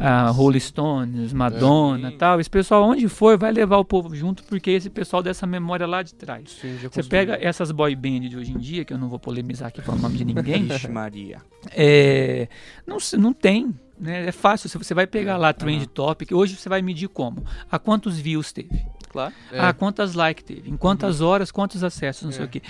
a 0.00 0.30
Rolling 0.30 0.60
Stones, 0.60 1.32
Madonna 1.32 2.10
Sim. 2.10 2.16
tal, 2.18 2.40
esse 2.40 2.50
pessoal 2.50 2.82
onde 2.84 3.08
for 3.08 3.36
vai 3.38 3.52
levar 3.52 3.76
o 3.78 3.84
povo 3.84 4.14
junto, 4.14 4.42
porque 4.44 4.70
esse 4.70 4.88
pessoal 4.90 5.22
dessa 5.22 5.46
memória 5.46 5.86
lá 5.86 6.02
de 6.02 6.14
trás. 6.14 6.50
Sim, 6.60 6.76
Você 6.90 7.02
pega 7.02 7.38
essas 7.40 7.70
boy 7.70 7.94
band 7.94 8.20
de 8.28 8.36
hoje 8.36 8.52
em 8.52 8.58
dia, 8.58 8.84
que 8.84 8.92
eu 8.92 8.98
não 8.98 9.08
vou 9.08 9.18
polemizar 9.18 9.68
aqui 9.68 9.80
falando 9.82 10.00
o 10.00 10.02
nome 10.04 10.18
de 10.18 10.24
ninguém, 10.24 10.64
Vixe, 10.64 10.88
Maria. 10.88 11.40
é, 11.72 12.48
não, 12.86 12.98
não 13.18 13.32
tem. 13.32 13.74
Né? 13.98 14.26
É 14.26 14.32
fácil, 14.32 14.68
se 14.68 14.76
você 14.76 14.92
vai 14.92 15.06
pegar 15.06 15.38
lá 15.38 15.52
Trend 15.54 15.78
Aham. 15.84 15.86
Topic, 15.94 16.30
hoje 16.32 16.54
você 16.56 16.68
vai 16.68 16.82
medir 16.82 17.08
como? 17.08 17.42
A 17.70 17.78
quantos 17.78 18.18
views 18.18 18.52
teve? 18.52 18.84
Claro. 19.08 19.32
É. 19.50 19.58
Ah, 19.58 19.72
quantas 19.72 20.12
likes 20.12 20.44
teve? 20.44 20.68
Em 20.70 20.76
quantas 20.76 21.22
horas, 21.22 21.50
quantos 21.50 21.82
acessos, 21.82 22.24
não 22.24 22.32
sei 22.32 22.42
É. 22.42 22.44
o 22.44 22.48
quê. 22.48 22.60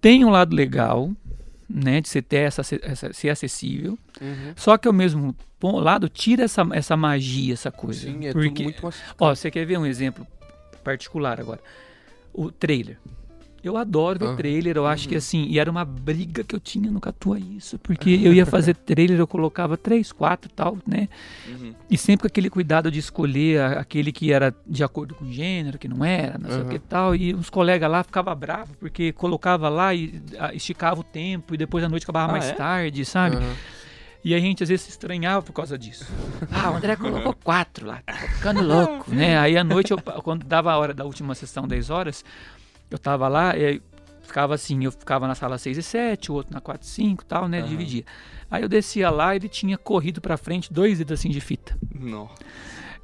Tem 0.00 0.24
um 0.24 0.30
lado 0.30 0.56
legal, 0.56 1.10
né, 1.74 2.00
de 2.00 2.08
você 2.08 2.20
ter 2.20 2.38
essa, 2.38 2.62
essa 2.82 3.12
ser 3.12 3.30
acessível, 3.30 3.98
Uhum. 4.20 4.52
só 4.54 4.76
que 4.76 4.86
ao 4.86 4.92
mesmo 4.94 5.34
lado 5.62 6.08
tira 6.08 6.44
essa, 6.44 6.66
essa 6.72 6.96
magia, 6.96 7.54
essa 7.54 7.70
coisa. 7.70 8.00
Sim, 8.00 8.26
é 8.26 8.32
tudo 8.32 8.42
porque, 8.44 8.62
muito 8.64 8.84
massificado. 8.84 9.16
ó, 9.18 9.34
você 9.34 9.50
quer 9.50 9.64
ver 9.64 9.78
um 9.78 9.86
exemplo 9.86 10.26
particular 10.84 11.40
agora? 11.40 11.60
O 12.34 12.50
trailer. 12.50 12.98
Eu 13.62 13.76
adoro 13.76 14.18
ver 14.18 14.26
Aham. 14.26 14.36
trailer, 14.36 14.76
eu 14.76 14.82
Uhum. 14.82 14.88
acho 14.88 15.08
que 15.08 15.14
assim, 15.16 15.44
e 15.48 15.58
era 15.58 15.70
uma 15.70 15.84
briga 15.84 16.42
que 16.42 16.54
eu 16.54 16.60
tinha 16.60 16.90
no 16.90 17.00
Catua 17.00 17.38
isso, 17.38 17.78
porque 17.78 18.10
eu 18.22 18.32
ia 18.34 18.44
fazer 18.44 18.74
trailer, 18.74 19.18
eu 19.18 19.26
colocava 19.26 19.76
três, 19.76 20.10
quatro 20.12 20.50
e 20.50 20.54
tal, 20.54 20.76
né? 20.86 21.08
Uhum. 21.46 21.72
E 21.88 21.96
sempre 21.98 22.22
com 22.22 22.26
aquele 22.26 22.48
cuidado 22.50 22.90
de 22.90 22.98
escolher 22.98 23.60
a- 23.60 23.80
aquele 23.80 24.10
que 24.12 24.32
era 24.32 24.54
de 24.66 24.82
acordo 24.82 25.14
com 25.14 25.24
o 25.26 25.32
gênero, 25.32 25.78
que 25.78 25.86
não 25.86 26.04
era, 26.04 26.38
não 26.38 26.50
sei 26.50 26.62
o 26.62 26.68
que 26.68 26.78
tal. 26.78 27.14
E 27.14 27.34
os 27.34 27.48
colegas 27.50 27.90
lá 27.90 28.02
ficavam 28.02 28.34
bravos, 28.34 28.74
porque 28.80 29.12
colocava 29.12 29.68
lá 29.68 29.94
e 29.94 30.20
ah, 30.38 30.52
esticava 30.54 31.00
o 31.00 31.04
tempo, 31.04 31.54
e 31.54 31.58
depois 31.58 31.82
da 31.82 31.88
noite 31.88 32.02
acabava 32.04 32.28
Ah, 32.28 32.32
mais 32.32 32.50
é? 32.50 32.54
tarde, 32.54 33.04
sabe? 33.04 33.36
Aham. 33.36 33.54
E 34.24 34.34
a 34.34 34.38
gente 34.38 34.62
às 34.62 34.68
vezes 34.68 34.84
se 34.86 34.90
estranhava 34.90 35.42
por 35.42 35.52
causa 35.52 35.76
disso. 35.78 36.04
Ah, 36.54 36.70
o 36.70 36.76
André 36.76 36.96
colocou 36.96 37.34
quatro 37.34 37.86
lá, 37.86 38.00
tá 38.06 38.14
ficando 38.28 38.62
louco, 38.62 39.10
né? 39.10 39.38
Aí 39.38 39.56
à 39.56 39.64
noite, 39.64 39.90
eu, 39.90 39.98
quando 40.22 40.44
dava 40.44 40.70
a 40.72 40.78
hora 40.78 40.92
da 40.94 41.04
última 41.04 41.34
sessão, 41.34 41.66
10 41.66 41.90
horas, 41.90 42.24
eu 42.94 42.98
tava 42.98 43.28
lá 43.28 43.56
e 43.56 43.64
aí 43.64 43.82
ficava 44.22 44.54
assim, 44.54 44.84
eu 44.84 44.92
ficava 44.92 45.26
na 45.26 45.34
sala 45.34 45.58
6 45.58 45.76
e 45.78 45.82
7, 45.82 46.32
o 46.32 46.34
outro 46.36 46.54
na 46.54 46.60
4 46.60 46.86
e 46.86 46.90
5 46.90 47.24
tal, 47.24 47.48
né? 47.48 47.58
Aham. 47.60 47.68
Dividia. 47.68 48.04
Aí 48.50 48.62
eu 48.62 48.68
descia 48.68 49.10
lá, 49.10 49.34
ele 49.36 49.48
tinha 49.48 49.76
corrido 49.76 50.20
pra 50.20 50.36
frente 50.36 50.72
dois 50.72 50.98
dedos 50.98 51.18
assim 51.18 51.30
de 51.30 51.40
fita. 51.40 51.76
Não. 51.94 52.30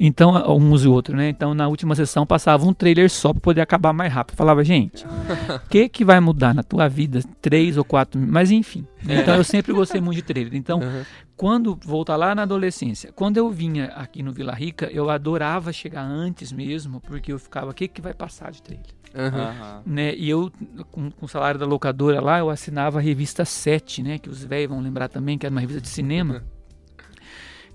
Então, 0.00 0.33
uns 0.57 0.85
e 0.85 0.88
outros, 0.88 1.16
né? 1.16 1.28
Então, 1.28 1.54
na 1.54 1.66
última 1.66 1.95
sessão 1.95 2.25
passava 2.25 2.64
um 2.64 2.73
trailer 2.73 3.11
só 3.11 3.33
pra 3.33 3.40
poder 3.40 3.61
acabar 3.61 3.92
mais 3.92 4.12
rápido. 4.12 4.37
Falava, 4.37 4.62
gente, 4.62 5.04
o 5.04 5.09
que 5.68 5.88
que 5.88 6.04
vai 6.04 6.21
mudar 6.21 6.54
na 6.54 6.62
tua 6.62 6.88
vida? 6.88 7.21
Três 7.42 7.76
ou 7.76 7.85
quatro, 7.85 8.21
mas 8.21 8.52
enfim. 8.52 8.87
Então, 9.02 9.35
eu 9.35 9.42
sempre 9.42 9.73
gostei 9.73 10.00
muito 10.00 10.16
de 10.16 10.23
trailer. 10.23 10.54
Então, 10.54 10.80
Aham. 10.80 11.04
quando 11.37 11.76
voltar 11.85 12.14
lá 12.14 12.33
na 12.33 12.42
adolescência, 12.42 13.11
quando 13.12 13.38
eu 13.38 13.50
vinha 13.50 13.87
aqui 13.87 14.23
no 14.23 14.33
Vila 14.33 14.54
Rica, 14.54 14.88
eu 14.92 15.11
adorava 15.11 15.73
chegar 15.73 16.04
antes 16.04 16.52
mesmo, 16.52 17.00
porque 17.00 17.33
eu 17.33 17.38
ficava, 17.38 17.73
o 17.73 17.75
que 17.75 17.88
que 17.88 18.00
vai 18.00 18.14
passar 18.14 18.52
de 18.52 18.62
trailer? 18.62 18.87
Aham. 19.19 19.83
Né? 19.85 20.15
E 20.15 20.31
eu, 20.31 20.51
com, 20.93 21.11
com 21.11 21.27
o 21.27 21.29
salário 21.29 21.59
da 21.59 21.67
locadora 21.67 22.21
lá, 22.21 22.39
eu 22.39 22.49
assinava 22.51 22.99
a 22.99 23.03
revista 23.03 23.45
7, 23.45 24.03
né? 24.03 24.19
Que 24.19 24.29
os 24.31 24.45
velhos 24.45 24.71
vão 24.71 24.81
lembrar 24.81 25.09
também, 25.09 25.37
que 25.37 25.45
era 25.45 25.53
uma 25.55 25.61
revista 25.61 25.81
de 25.83 25.89
cinema. 25.89 26.43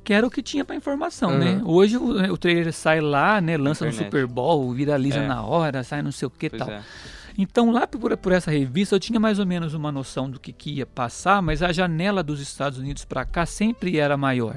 Que 0.06 0.14
era 0.14 0.28
o 0.28 0.30
que 0.30 0.42
tinha 0.44 0.66
pra 0.66 0.76
informação, 0.76 1.38
né? 1.38 1.52
Aham. 1.54 1.62
Hoje 1.66 1.96
o, 1.96 2.34
o 2.34 2.38
trailer 2.38 2.74
sai 2.74 3.00
lá, 3.00 3.40
né? 3.40 3.56
Lança 3.56 3.86
no 3.86 3.90
Internet. 3.92 4.12
Super 4.12 4.28
Bowl, 4.28 4.74
viraliza 4.74 5.20
É. 5.20 5.26
na 5.28 5.42
hora, 5.44 5.82
sai 5.82 6.02
não 6.02 6.12
sei 6.12 6.28
o 6.28 6.30
que 6.30 6.50
Pois 6.50 6.60
tal. 6.62 6.70
é. 6.70 6.82
Então, 7.38 7.72
lá 7.72 7.88
por, 7.88 8.16
por 8.18 8.32
essa 8.32 8.52
revista, 8.52 8.96
eu 8.96 9.00
tinha 9.00 9.20
mais 9.20 9.40
ou 9.40 9.46
menos 9.46 9.74
uma 9.74 9.92
noção 9.92 10.30
do 10.30 10.40
que, 10.40 10.54
que 10.54 10.72
ia 10.72 10.86
passar, 10.86 11.42
mas 11.42 11.64
a 11.64 11.72
janela 11.72 12.22
dos 12.22 12.40
Estados 12.40 12.78
Unidos 12.78 13.06
para 13.06 13.26
cá 13.26 13.46
sempre 13.46 13.98
era 13.98 14.16
maior. 14.16 14.56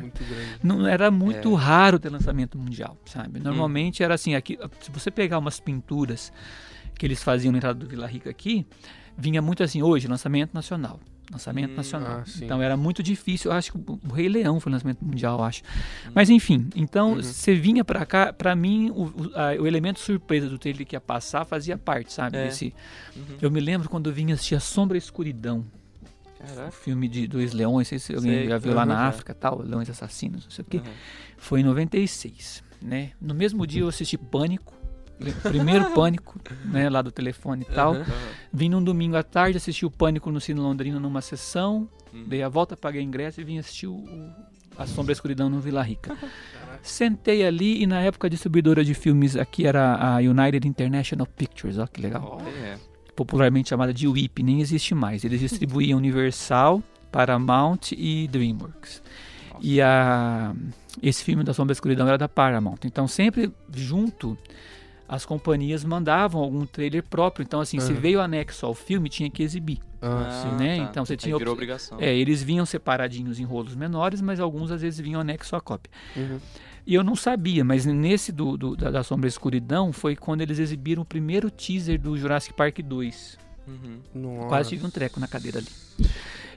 Não 0.62 0.86
era 0.86 1.10
muito 1.10 1.52
É. 1.52 1.56
raro 1.60 1.98
ter 1.98 2.10
lançamento 2.10 2.58
mundial, 2.58 2.96
sabe? 3.06 3.40
Normalmente 3.40 4.02
era 4.02 4.14
assim, 4.14 4.34
aqui, 4.34 4.58
se 4.80 4.90
você 4.90 5.10
pegar 5.10 5.38
umas 5.38 5.58
pinturas 5.58 6.32
que 6.98 7.06
eles 7.06 7.22
faziam 7.22 7.52
na 7.52 7.58
entrada 7.58 7.78
do 7.78 7.86
Vila 7.86 8.06
Rica 8.06 8.28
aqui, 8.30 8.66
vinha 9.16 9.40
muito 9.40 9.62
assim, 9.62 9.82
hoje, 9.82 10.06
lançamento 10.06 10.52
nacional. 10.54 11.00
Lançamento 11.30 11.72
Hum, 11.72 11.76
nacional. 11.76 12.22
ah, 12.24 12.30
então 12.40 12.62
era 12.62 12.76
muito 12.76 13.02
difícil. 13.02 13.50
Eu 13.50 13.56
acho 13.56 13.72
que 13.72 13.78
o 13.78 13.98
o 14.08 14.12
Rei 14.12 14.28
Leão 14.28 14.60
foi 14.60 14.70
lançamento 14.70 15.04
mundial, 15.04 15.38
eu 15.38 15.44
acho. 15.44 15.62
Mas 16.14 16.30
enfim, 16.30 16.68
então 16.76 17.14
Uhum. 17.14 17.22
você 17.22 17.54
vinha 17.54 17.84
pra 17.84 18.06
cá, 18.06 18.32
pra 18.32 18.54
mim, 18.54 18.90
o, 18.90 19.06
o, 19.06 19.62
o 19.62 19.66
elemento 19.66 19.98
surpresa 19.98 20.48
do 20.48 20.56
trailer 20.58 20.86
que 20.86 20.94
ia 20.94 21.00
passar 21.00 21.44
fazia 21.44 21.76
parte, 21.76 22.12
sabe? 22.12 22.36
É. 22.36 22.44
Desse, 22.44 22.72
Uhum. 23.16 23.24
eu 23.42 23.50
me 23.50 23.58
lembro 23.60 23.88
quando 23.88 24.08
eu 24.08 24.12
vinha 24.14 24.34
assistir 24.34 24.54
A 24.54 24.60
Sombra 24.60 24.96
e 24.96 24.98
a 24.98 25.02
Escuridão, 25.02 25.64
o 26.40 26.46
Caraca. 26.46 26.70
filme 26.70 27.08
de 27.08 27.26
dois 27.26 27.52
leões, 27.52 27.74
não 27.78 27.84
sei 27.84 27.98
se 27.98 28.14
alguém 28.14 28.30
Sei, 28.32 28.48
já 28.48 28.58
viu 28.58 28.72
lá 28.74 28.86
na 28.86 28.94
já. 28.94 29.08
África 29.08 29.34
tal, 29.34 29.60
Leões 29.62 29.90
Assassinos, 29.90 30.44
não 30.44 30.50
sei 30.50 30.62
o 30.62 30.68
quê. 30.68 30.76
Aham. 30.78 30.92
Foi 31.38 31.60
em 31.60 31.64
96, 31.64 32.62
né? 32.80 33.10
No 33.20 33.34
mesmo 33.34 33.66
dia 33.66 33.82
eu 33.82 33.88
assisti 33.88 34.16
Pânico, 34.16 34.72
primeiro 35.42 35.90
Pânico, 35.92 36.38
né, 36.64 36.88
lá 36.88 37.02
do 37.02 37.10
telefone 37.10 37.66
e 37.68 37.74
tal. 37.74 37.94
Aham. 37.94 38.04
Vim 38.52 38.68
num 38.68 38.82
domingo 38.82 39.16
à 39.16 39.22
tarde, 39.22 39.56
assisti 39.56 39.84
o 39.86 39.90
Pânico 39.90 40.30
no 40.30 40.40
Cine 40.40 40.60
Londrina 40.60 40.98
numa 41.00 41.20
sessão, 41.20 41.88
Uhum. 42.12 42.24
dei 42.28 42.42
a 42.42 42.48
volta, 42.48 42.76
paguei 42.76 43.02
ingresso 43.02 43.40
e 43.40 43.44
vim 43.44 43.58
assistir 43.58 43.86
o, 43.86 44.04
A 44.78 44.86
Sombra 44.86 45.10
e 45.10 45.12
a 45.12 45.14
Escuridão 45.14 45.48
no 45.50 45.60
Vila 45.60 45.82
Rica. 45.82 46.16
Sentei 46.82 47.44
ali 47.44 47.82
e 47.82 47.86
na 47.86 48.00
época 48.00 48.26
a 48.26 48.30
distribuidora 48.30 48.84
de 48.84 48.94
filmes 48.94 49.36
aqui 49.36 49.66
era 49.66 49.96
a 49.96 50.16
United 50.18 50.66
International 50.68 51.26
Pictures, 51.26 51.78
ó 51.78 51.86
que 51.86 52.00
legal. 52.00 52.38
Olha, 52.40 52.48
é. 52.48 52.78
Popularmente 53.14 53.70
chamada 53.70 53.92
de 53.92 54.06
WIP, 54.06 54.42
nem 54.42 54.60
existe 54.60 54.94
mais. 54.94 55.24
Eles 55.24 55.40
distribuíam 55.40 55.98
Universal, 55.98 56.82
Paramount 57.10 57.92
e 57.92 58.28
DreamWorks. 58.28 59.02
Nossa. 59.52 59.66
E 59.66 59.80
a, 59.80 60.54
esse 61.02 61.24
filme 61.24 61.42
da 61.42 61.54
Sombra 61.54 61.72
e 61.72 61.74
a 61.74 61.76
Escuridão 61.78 62.06
era 62.06 62.18
da 62.18 62.28
Paramount. 62.28 62.78
Então 62.84 63.08
sempre 63.08 63.50
junto 63.74 64.36
as 65.08 65.24
companhias 65.24 65.84
mandavam 65.84 66.40
algum 66.42 66.64
trailer 66.66 67.02
próprio. 67.02 67.42
Então 67.44 67.60
assim, 67.60 67.78
se 67.80 67.92
Aham. 67.92 68.00
veio 68.00 68.20
anexo 68.20 68.66
ao 68.66 68.74
filme, 68.74 69.08
tinha 69.08 69.30
que 69.30 69.42
exibir. 69.42 69.78
Ah, 70.02 70.42
sim. 70.42 70.56
né? 70.62 70.76
Então 70.78 71.04
você 71.04 71.14
Aí 71.14 71.16
tinha 71.16 71.36
virou 71.38 71.52
op- 71.54 71.58
obrigação. 71.58 71.98
É, 72.00 72.14
eles 72.14 72.42
vinham 72.42 72.66
separadinhos 72.66 73.40
em 73.40 73.44
rolos 73.44 73.74
menores, 73.74 74.20
mas 74.20 74.38
alguns 74.40 74.70
às 74.70 74.82
vezes 74.82 75.00
vinham 75.00 75.20
anexo 75.20 75.54
à 75.56 75.60
cópia. 75.60 75.90
Uhum. 76.16 76.38
E 76.86 76.94
eu 76.94 77.02
não 77.02 77.16
sabia, 77.16 77.64
mas 77.64 77.84
nesse 77.84 78.30
do, 78.30 78.56
do- 78.56 78.76
da, 78.76 78.90
da 78.90 79.02
Sombra 79.02 79.26
e 79.26 79.30
Escuridão 79.30 79.92
foi 79.92 80.14
quando 80.14 80.42
eles 80.42 80.58
exibiram 80.60 81.02
o 81.02 81.04
primeiro 81.04 81.50
teaser 81.50 82.00
do 82.00 82.16
Jurassic 82.16 82.54
Park 82.54 82.78
2. 82.80 83.38
Uhum. 83.66 84.46
Quase 84.48 84.68
tive 84.70 84.86
um 84.86 84.90
treco 84.90 85.18
na 85.18 85.26
cadeira 85.26 85.58
ali. 85.58 85.66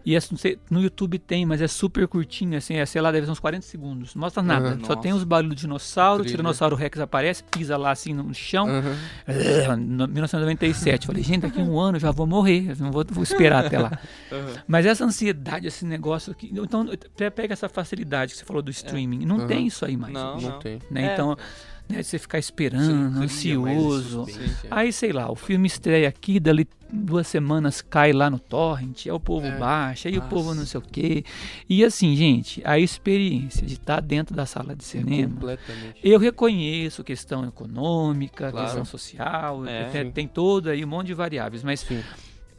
E 0.09 0.15
sei, 0.37 0.57
no 0.71 0.81
YouTube 0.81 1.19
tem, 1.19 1.45
mas 1.45 1.61
é 1.61 1.67
super 1.67 2.07
curtinho, 2.07 2.57
assim, 2.57 2.75
é, 2.77 2.85
sei 2.85 2.99
lá, 3.01 3.11
deve 3.11 3.25
ser 3.27 3.31
uns 3.31 3.39
40 3.39 3.63
segundos. 3.65 4.15
Não 4.15 4.21
mostra 4.21 4.41
nada. 4.41 4.69
Aham. 4.69 4.79
Só 4.85 4.95
tem 4.95 5.13
os 5.13 5.23
barulhos 5.23 5.55
do 5.55 5.59
dinossauro, 5.59 6.23
o. 6.23 6.31
Tiranossauro 6.31 6.75
Rex 6.75 6.99
aparece, 6.99 7.43
pisa 7.43 7.77
lá 7.77 7.91
assim 7.91 8.13
no 8.13 8.33
chão. 8.33 8.67
É, 9.27 9.75
no- 9.75 10.07
1997. 10.07 11.05
Falei, 11.05 11.21
gente, 11.23 11.41
daqui 11.41 11.59
a 11.59 11.63
um 11.63 11.79
ano 11.79 11.97
eu 11.97 12.01
já 12.01 12.11
vou 12.11 12.25
morrer, 12.25 12.75
não 12.79 12.91
vou, 12.91 13.05
vou 13.09 13.23
esperar 13.23 13.65
até 13.65 13.77
lá. 13.77 13.99
Aham. 14.31 14.53
Mas 14.67 14.85
essa 14.85 15.05
ansiedade, 15.05 15.67
esse 15.67 15.85
negócio 15.85 16.31
aqui. 16.31 16.51
Então, 16.51 16.87
pe- 17.15 17.29
pega 17.29 17.53
essa 17.53 17.69
facilidade 17.69 18.31
que 18.33 18.39
você 18.39 18.45
falou 18.45 18.61
do 18.61 18.71
streaming. 18.71 19.25
Não 19.25 19.45
tem 19.47 19.67
isso 19.67 19.85
aí 19.85 19.95
mais. 19.95 20.13
Não, 20.13 20.37
Não 20.39 20.59
tem. 20.59 20.79
Né? 20.89 21.13
É. 21.13 21.13
Né, 21.89 22.03
você 22.03 22.19
ficar 22.19 22.37
esperando, 22.37 23.11
mais 23.17 23.31
ansioso. 23.31 24.25
suspense, 24.25 24.67
é. 24.67 24.67
Aí, 24.69 24.93
sei 24.93 25.11
lá, 25.11 25.31
o 25.31 25.35
filme 25.35 25.65
estreia 25.65 26.07
aqui, 26.07 26.39
dali 26.39 26.67
duas 26.93 27.25
semanas 27.27 27.81
cai 27.81 28.13
lá 28.13 28.29
no 28.29 28.37
torrent, 28.37 29.07
aí 29.07 29.11
o 29.11 29.19
povo 29.19 29.47
É. 29.47 29.57
baixa, 29.57 30.07
aí 30.07 30.15
o 30.15 30.17
Nossa. 30.21 30.29
povo 30.29 30.53
não 30.53 30.65
sei 30.67 30.79
o 30.79 30.83
quê. 30.83 31.23
E 31.67 31.83
assim, 31.83 32.15
gente, 32.15 32.61
a 32.63 32.77
experiência 32.77 33.65
de 33.65 33.73
estar 33.73 34.01
dentro 34.01 34.35
da 34.35 34.45
sala 34.45 34.75
de 34.75 34.83
É 34.83 34.87
cinema. 34.87 35.33
Completamente. 35.33 35.99
Eu 36.03 36.19
reconheço 36.19 37.03
questão 37.03 37.43
econômica, 37.47 38.51
Claro. 38.51 38.65
questão 38.67 38.85
social, 38.85 39.65
É. 39.65 39.85
tem, 39.89 40.03
Sim. 40.05 40.11
tem 40.11 40.27
todo 40.27 40.69
aí 40.69 40.85
um 40.85 40.87
monte 40.87 41.07
de 41.07 41.13
variáveis, 41.15 41.63
mas 41.63 41.79
Sim. 41.81 42.03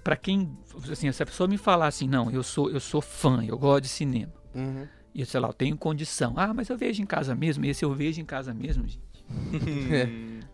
Pra 0.03 0.17
quem, 0.17 0.51
assim, 0.91 1.13
se 1.13 1.23
a 1.23 1.27
pessoa 1.27 1.47
me 1.47 1.59
falar 1.59 1.87
assim, 1.87 2.09
não, 2.09 2.31
eu 2.31 2.43
sou, 2.43 2.71
eu 2.71 2.81
sou 2.81 3.03
fã, 3.03 3.45
eu 3.47 3.59
gosto 3.59 3.83
de 3.83 3.89
cinema, 3.91 4.33
Uhum. 4.55 4.87
e 5.15 5.25
sei 5.27 5.39
lá, 5.39 5.49
eu 5.49 5.53
tenho 5.53 5.77
condição, 5.77 6.33
ah, 6.37 6.55
mas 6.55 6.71
eu 6.71 6.77
vejo 6.79 7.03
em 7.03 7.07
casa 7.07 7.35
mesmo, 7.35 7.67
esse 7.67 7.85
eu 7.85 7.93
vejo 7.95 8.19
em 8.19 8.25
casa 8.25 8.55
mesmo, 8.55 8.83
gente. 8.89 8.99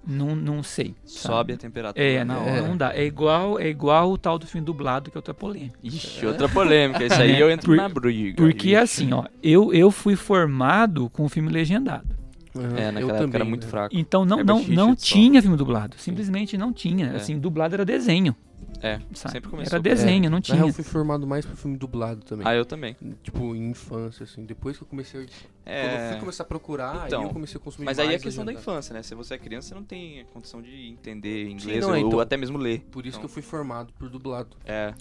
Não, 0.06 0.36
não 0.36 0.62
sei. 0.62 0.94
Sobe 1.04 1.52
a 1.52 1.56
sabe? 1.56 1.56
temperatura 1.56 2.04
É, 2.04 2.22
na 2.24 2.34
não, 2.34 2.42
hora. 2.44 2.62
não 2.62 2.76
dá. 2.76 2.94
É 2.94 3.04
igual, 3.04 3.58
é 3.58 3.68
igual 3.68 4.12
o 4.12 4.16
tal 4.16 4.38
do 4.38 4.46
filme 4.46 4.64
dublado, 4.64 5.10
que 5.10 5.16
é 5.16 5.18
outra 5.18 5.34
polêmica. 5.34 5.76
Ixi, 5.82 6.24
outra 6.24 6.48
polêmica. 6.48 7.04
Isso 7.04 7.20
aí 7.20 7.32
É, 7.32 7.42
eu 7.42 7.50
entro 7.50 7.66
por- 7.66 7.76
na 7.76 7.88
briga. 7.88 8.36
Porque 8.36 8.68
Ixi. 8.68 8.76
assim, 8.76 9.12
ó, 9.12 9.24
eu, 9.42 9.74
eu 9.74 9.90
fui 9.90 10.14
formado 10.14 11.10
com 11.10 11.24
o 11.24 11.28
filme 11.28 11.50
legendado. 11.50 12.06
Uhum. 12.54 12.62
É, 12.76 12.88
Eu 12.88 12.92
naquela 12.92 12.94
época 12.94 13.14
era 13.16 13.28
também, 13.32 13.48
muito 13.48 13.64
né? 13.64 13.70
fraco. 13.70 13.96
Então 13.96 14.24
não, 14.24 14.40
É 14.40 14.44
não, 14.44 14.62
não 14.68 14.94
tinha 14.94 15.42
filme 15.42 15.56
dublado. 15.56 15.96
Simplesmente 15.98 16.56
não 16.56 16.72
tinha. 16.72 17.08
É. 17.08 17.16
Assim, 17.16 17.36
dublado 17.38 17.74
era 17.74 17.84
desenho. 17.84 18.34
É, 18.82 18.98
Sabe? 19.14 19.32
sempre 19.32 19.50
começou. 19.50 19.74
Era 19.74 19.82
desenho, 19.82 20.24
não 20.24 20.38
Na 20.38 20.44
real, 20.44 20.58
tinha. 20.58 20.60
eu 20.68 20.72
fui 20.72 20.84
formado 20.84 21.26
mais 21.26 21.44
pro 21.46 21.56
filme 21.56 21.76
dublado 21.76 22.22
também. 22.24 22.46
Ah, 22.46 22.54
eu 22.54 22.64
também. 22.64 22.94
Tipo, 23.22 23.54
em 23.56 23.70
infância, 23.70 24.24
assim. 24.24 24.44
Depois 24.44 24.76
que 24.76 24.82
eu 24.82 24.86
comecei. 24.88 25.22
a- 25.22 25.24
Quando 25.24 25.32
eu 25.66 25.72
É. 25.74 26.08
fui 26.10 26.20
começar 26.20 26.42
a 26.42 26.46
procurar, 26.46 27.06
Então, 27.06 27.20
aí 27.22 27.26
eu 27.26 27.32
comecei 27.32 27.56
a 27.58 27.60
consumir 27.64 27.86
Mas 27.86 27.98
aí 27.98 28.14
é 28.14 28.18
questão 28.18 28.44
da 28.44 28.52
infância, 28.52 28.92
né? 28.94 29.02
Se 29.02 29.14
você 29.14 29.34
é 29.34 29.38
criança, 29.38 29.68
você 29.68 29.74
não 29.74 29.82
tem 29.82 30.24
condição 30.32 30.60
de 30.62 30.88
entender 30.88 31.48
inglês 31.48 31.80
não, 31.82 31.90
ou 31.90 31.96
então. 31.96 32.20
até 32.20 32.36
mesmo 32.36 32.58
ler. 32.58 32.80
Por 32.90 33.04
isso 33.06 33.16
Então, 33.16 33.20
que 33.20 33.24
eu 33.26 33.28
fui 33.30 33.42
formado 33.42 33.92
por 33.98 34.08
dublado. 34.08 34.56
É. 34.64 34.92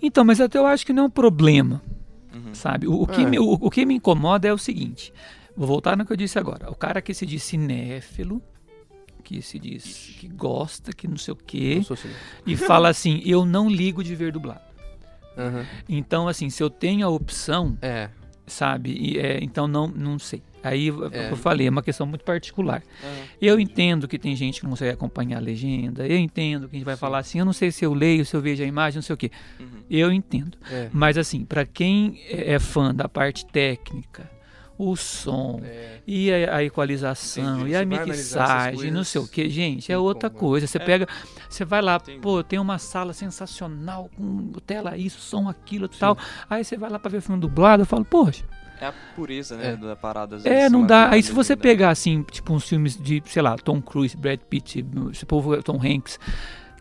Então, 0.00 0.24
mas 0.24 0.40
até 0.40 0.58
eu 0.58 0.66
acho 0.66 0.84
que 0.86 0.92
não 0.92 1.04
é 1.04 1.06
um 1.06 1.10
problema. 1.10 1.82
Uhum. 2.34 2.54
Sabe? 2.54 2.86
O, 2.86 3.02
o 3.02 3.06
que 3.06 3.20
É. 3.22 3.26
me, 3.26 3.38
o, 3.38 3.52
o 3.60 3.70
que 3.70 3.84
me 3.84 3.94
incomoda 3.94 4.46
é 4.48 4.52
o 4.52 4.58
seguinte. 4.58 5.12
Vou 5.56 5.66
voltar 5.66 5.96
no 5.96 6.06
que 6.06 6.12
eu 6.12 6.16
disse 6.16 6.38
agora. 6.38 6.70
O 6.70 6.74
cara 6.74 7.02
que 7.02 7.12
se 7.12 7.26
diz 7.26 7.42
cinéfilo, 7.42 8.40
que 9.22 9.40
se 9.40 9.58
diz 9.58 10.16
que 10.18 10.28
gosta, 10.28 10.92
que 10.92 11.06
não 11.08 11.16
sei 11.16 11.32
o 11.32 11.36
quê, 11.36 11.80
assim. 11.90 12.10
e 12.46 12.56
fala 12.56 12.88
assim, 12.88 13.22
eu 13.24 13.44
não 13.46 13.70
ligo 13.70 14.02
de 14.04 14.14
ver 14.14 14.32
dublado. 14.32 14.60
Aham. 15.36 15.64
Então, 15.88 16.28
assim, 16.28 16.50
se 16.50 16.62
eu 16.62 16.68
tenho 16.68 17.06
a 17.06 17.10
opção, 17.10 17.78
É. 17.80 18.10
sabe? 18.46 18.90
E, 18.92 19.18
é, 19.18 19.38
então 19.42 19.66
não, 19.66 19.86
não 19.88 20.18
sei. 20.18 20.42
Aí 20.62 20.88
é 20.90 21.30
eu 21.32 21.36
falei, 21.36 21.66
é 21.66 21.70
uma 21.70 21.82
questão 21.82 22.06
muito 22.06 22.24
particular. 22.24 22.82
Eu 23.40 23.58
entendo 23.58 24.06
que 24.06 24.16
tem 24.18 24.36
gente 24.36 24.60
que 24.60 24.64
não 24.64 24.70
consegue 24.70 24.92
acompanhar 24.92 25.38
a 25.38 25.40
legenda, 25.40 26.06
eu 26.06 26.16
entendo 26.18 26.68
que 26.68 26.76
a 26.76 26.78
gente 26.78 26.84
vai 26.84 26.94
Sim. 26.94 27.00
falar 27.00 27.18
assim, 27.18 27.38
eu 27.40 27.44
não 27.44 27.52
sei 27.52 27.72
se 27.72 27.84
eu 27.84 27.92
leio, 27.92 28.24
se 28.24 28.36
eu 28.36 28.40
vejo 28.40 28.62
a 28.62 28.66
imagem, 28.66 28.98
não 28.98 29.02
sei 29.02 29.14
o 29.14 29.16
quê. 29.16 29.30
Uhum. 29.58 29.66
Eu 29.90 30.12
entendo. 30.12 30.56
É. 30.70 30.88
Mas 30.92 31.18
assim, 31.18 31.44
pra 31.44 31.66
quem 31.66 32.20
é 32.28 32.52
é 32.52 32.58
fã 32.60 32.94
da 32.94 33.08
parte 33.08 33.44
técnica, 33.46 34.30
o 34.78 34.96
som 34.96 35.60
É. 35.64 35.98
e 36.06 36.32
a, 36.32 36.56
a 36.56 36.64
equalização 36.64 37.58
Entendi. 37.58 37.70
e 37.72 37.76
a 37.76 37.84
mixagem, 37.84 38.90
não 38.90 39.04
sei 39.04 39.20
o 39.20 39.28
que, 39.28 39.48
gente, 39.48 39.92
é 39.92 39.98
outra 39.98 40.28
como, 40.30 40.42
né? 40.42 40.48
coisa. 40.48 40.66
Você 40.66 40.78
É. 40.78 40.80
pega, 40.84 41.06
você 41.48 41.64
vai 41.64 41.80
lá, 41.82 41.96
Entendi. 41.96 42.18
pô, 42.20 42.42
tem 42.42 42.58
uma 42.58 42.78
sala 42.78 43.12
sensacional 43.12 44.10
com 44.16 44.50
tela 44.66 44.96
isso, 44.96 45.20
som 45.20 45.48
aquilo, 45.48 45.88
tal. 45.88 46.16
Aí 46.48 46.64
você 46.64 46.76
vai 46.76 46.90
lá 46.90 46.98
pra 46.98 47.10
ver 47.10 47.18
o 47.18 47.22
filme 47.22 47.40
dublado, 47.40 47.82
eu 47.82 47.86
falo, 47.86 48.04
poxa, 48.04 48.44
É 48.80 48.86
a 48.86 48.94
pureza, 49.14 49.56
né, 49.56 49.72
É. 49.72 49.76
da 49.76 49.94
parada. 49.94 50.34
às 50.36 50.44
é, 50.44 50.50
vezes, 50.50 50.72
não 50.72 50.80
uma 50.80 50.88
dá. 50.88 51.10
Aí 51.10 51.22
se 51.22 51.30
você 51.30 51.52
legendada. 51.52 51.62
pegar 51.62 51.90
assim, 51.90 52.24
tipo 52.24 52.52
uns 52.52 52.68
filmes 52.68 52.96
de, 53.00 53.22
sei 53.26 53.40
lá, 53.40 53.56
Tom 53.56 53.80
Cruise, 53.80 54.16
Brad 54.16 54.40
Pitt, 54.40 54.84
esse 55.12 55.24
povo 55.24 55.62
Tom 55.62 55.76
Hanks, 55.80 56.18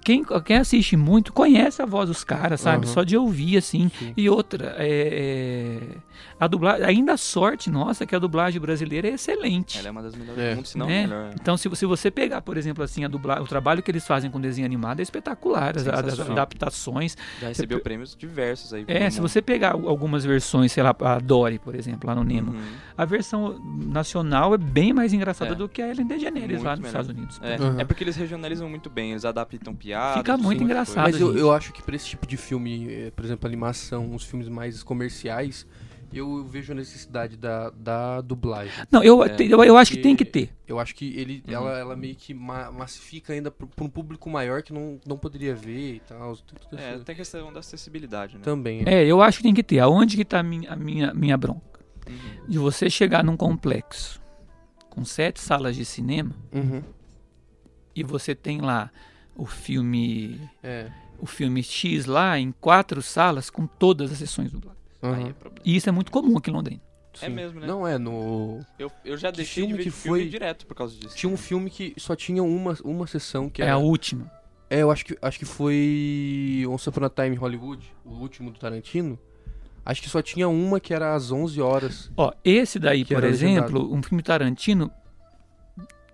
quem, 0.03 0.23
quem 0.45 0.57
assiste 0.57 0.95
muito 0.97 1.31
conhece 1.33 1.81
a 1.81 1.85
voz 1.85 2.07
dos 2.09 2.23
caras, 2.23 2.61
sabe? 2.61 2.85
Aham. 2.85 2.93
Só 2.93 3.03
de 3.03 3.15
ouvir, 3.17 3.57
assim. 3.57 3.89
Sim. 3.97 4.13
E 4.17 4.29
outra, 4.29 4.75
é, 4.77 5.79
é, 5.81 5.97
a 6.39 6.47
dublagem, 6.47 6.85
ainda 6.85 7.13
a 7.13 7.17
sorte 7.17 7.69
nossa 7.69 8.03
é 8.03 8.07
que 8.07 8.15
a 8.15 8.19
dublagem 8.19 8.59
brasileira 8.59 9.07
é 9.07 9.13
excelente. 9.13 9.77
Ela 9.77 9.87
é 9.89 9.91
uma 9.91 10.01
das 10.01 10.15
melhores 10.15 10.41
É. 10.41 10.49
do 10.51 10.55
mundo, 10.57 10.65
se 10.67 10.77
não 10.77 10.87
né? 10.87 11.03
melhor. 11.03 11.31
Então, 11.39 11.55
se, 11.57 11.69
se 11.75 11.85
você 11.85 12.09
pegar, 12.09 12.41
por 12.41 12.57
exemplo, 12.57 12.83
assim, 12.83 13.03
a 13.05 13.07
dubla, 13.07 13.41
o 13.41 13.45
trabalho 13.47 13.81
que 13.83 13.91
eles 13.91 14.05
fazem 14.07 14.29
com 14.31 14.39
desenho 14.41 14.65
animado 14.65 14.99
é 14.99 15.03
espetacular. 15.03 15.75
As, 15.77 15.87
as- 15.87 16.19
adaptações. 16.19 17.15
Já 17.39 17.47
recebeu 17.49 17.79
prêmios 17.79 18.15
diversos 18.15 18.73
aí. 18.73 18.83
É, 18.87 19.09
se 19.09 19.19
mundo. 19.19 19.29
você 19.29 19.41
pegar 19.41 19.73
al- 19.73 19.87
algumas 19.87 20.25
versões, 20.25 20.71
sei 20.71 20.83
lá, 20.83 20.95
a 20.99 21.19
Dory, 21.19 21.59
por 21.59 21.75
exemplo, 21.75 22.07
lá 22.07 22.15
no 22.15 22.23
Nemo, 22.23 22.51
Uhum. 22.53 22.61
a 22.97 23.05
versão 23.05 23.59
nacional 23.63 24.53
é 24.53 24.57
bem 24.57 24.93
mais 24.93 25.13
engraçada 25.13 25.51
É. 25.51 25.55
do 25.55 25.69
que 25.69 25.81
a 25.81 25.89
Ellen 25.89 26.07
DeGeneres 26.07 26.49
Muito 26.57 26.63
lá 26.63 26.71
nos 26.71 26.79
melhor. 26.79 26.87
Estados 27.01 27.09
Unidos. 27.09 27.39
É, 27.43 27.61
Uhum. 27.61 27.79
é 27.79 27.83
porque 27.85 28.03
eles 28.03 28.15
regionalizam 28.15 28.67
muito 28.69 28.89
bem, 28.89 29.11
eles 29.11 29.25
adaptam 29.25 29.73
piadas. 29.75 29.90
Fica 30.17 30.37
muito 30.37 30.59
sim, 30.59 30.65
engraçado. 30.65 31.03
Mas 31.11 31.19
eu, 31.19 31.37
eu 31.37 31.51
acho 31.51 31.71
que 31.73 31.81
pra 31.81 31.95
esse 31.95 32.05
tipo 32.07 32.25
de 32.27 32.37
filme, 32.37 32.87
eh, 32.91 33.11
por 33.15 33.23
exemplo, 33.25 33.47
animação, 33.47 34.13
os 34.15 34.23
filmes 34.23 34.47
mais 34.47 34.83
comerciais, 34.83 35.65
eu 36.13 36.43
vejo 36.43 36.73
a 36.73 36.75
necessidade 36.75 37.37
da, 37.37 37.69
da 37.69 38.19
dublagem. 38.21 38.73
Não, 38.91 39.01
eu, 39.03 39.23
É, 39.23 39.35
eu, 39.39 39.63
eu 39.63 39.77
acho 39.77 39.91
que 39.91 39.97
tem 39.99 40.15
que 40.15 40.25
ter. 40.25 40.53
Eu 40.67 40.77
acho 40.79 40.93
que 40.93 41.17
ele, 41.17 41.41
Uhum. 41.47 41.53
ela, 41.53 41.77
ela 41.79 41.95
meio 41.95 42.15
que 42.15 42.33
ma- 42.33 42.69
massifica 42.71 43.31
ainda 43.33 43.49
pra 43.49 43.65
pra 43.67 43.85
um 43.85 43.89
público 43.89 44.29
maior 44.29 44.61
que 44.61 44.73
não, 44.73 44.99
não 45.05 45.17
poderia 45.17 45.55
ver 45.55 45.95
e 45.95 45.99
tal. 46.01 46.35
tudo 46.37 46.77
É, 46.81 46.95
isso. 46.95 47.03
tem 47.05 47.15
questão 47.15 47.51
da 47.53 47.59
acessibilidade, 47.61 48.35
né? 48.35 48.41
Também. 48.43 48.83
É, 48.85 49.05
eu 49.05 49.21
acho 49.21 49.37
que 49.37 49.43
tem 49.43 49.53
que 49.53 49.63
ter. 49.63 49.79
Aonde 49.79 50.17
que 50.17 50.25
tá 50.25 50.39
a 50.39 50.43
minha, 50.43 50.69
a 50.71 50.75
minha, 50.75 51.13
minha 51.13 51.37
bronca? 51.37 51.79
Uhum. 52.09 52.45
De 52.47 52.57
você 52.57 52.89
chegar 52.89 53.23
num 53.23 53.37
complexo 53.37 54.19
com 54.89 55.05
sete 55.05 55.39
salas 55.39 55.75
de 55.77 55.85
cinema 55.85 56.35
Uhum. 56.51 56.81
e 57.95 58.03
você 58.03 58.35
tem 58.35 58.59
lá 58.59 58.91
o 59.41 59.45
filme 59.47 60.39
É. 60.61 60.87
o 61.19 61.25
filme 61.25 61.63
X 61.63 62.05
lá 62.05 62.37
em 62.37 62.51
quatro 62.51 63.01
salas 63.01 63.49
com 63.49 63.65
todas 63.65 64.11
as 64.11 64.17
sessões 64.19 64.51
dubladas. 64.51 64.79
Uhum. 65.01 65.13
Aí 65.13 65.29
é 65.29 65.33
problema. 65.33 65.61
E 65.65 65.75
isso 65.75 65.89
é 65.89 65.91
muito 65.91 66.11
comum 66.11 66.37
aqui 66.37 66.51
em 66.51 66.53
Londrina. 66.53 66.81
É 67.21 67.25
Sim. 67.25 67.33
mesmo, 67.33 67.59
né? 67.59 67.65
Não 67.67 67.85
é 67.87 67.97
no. 67.97 68.59
Eu, 68.79 68.89
eu 69.03 69.17
já 69.17 69.31
Que 69.31 69.37
deixei 69.37 69.63
filme 69.63 69.73
de 69.77 69.77
ver 69.79 69.83
que 69.83 69.91
filme 69.91 70.19
foi? 70.21 70.29
direto 70.29 70.65
por 70.67 70.75
causa 70.75 70.95
disso. 70.95 71.15
Tinha 71.15 71.31
um 71.31 71.35
filme 71.37 71.69
que 71.69 71.93
só 71.97 72.15
tinha 72.15 72.41
uma, 72.43 72.77
uma 72.83 73.07
sessão 73.07 73.49
que 73.49 73.61
É 73.61 73.65
era. 73.65 73.73
a 73.73 73.77
última. 73.77 74.31
É, 74.69 74.81
eu 74.83 74.91
acho 74.91 75.03
que, 75.05 75.17
acho 75.21 75.37
que 75.39 75.43
foi 75.45 76.63
Once 76.69 76.87
Upon 76.87 77.03
a 77.05 77.09
Time 77.09 77.35
Hollywood, 77.35 77.85
o 78.05 78.11
último 78.11 78.51
do 78.51 78.59
Tarantino. 78.59 79.19
Acho 79.83 80.01
que 80.03 80.07
só 80.09 80.21
tinha 80.21 80.47
uma 80.47 80.79
que 80.79 80.93
era 80.93 81.13
às 81.15 81.31
11 81.31 81.59
horas. 81.59 82.11
Ó, 82.15 82.31
esse 82.45 82.77
daí, 82.79 83.03
por 83.03 83.23
exemplo, 83.23 83.91
um 83.93 84.01
filme 84.03 84.21
Tarantino, 84.23 84.89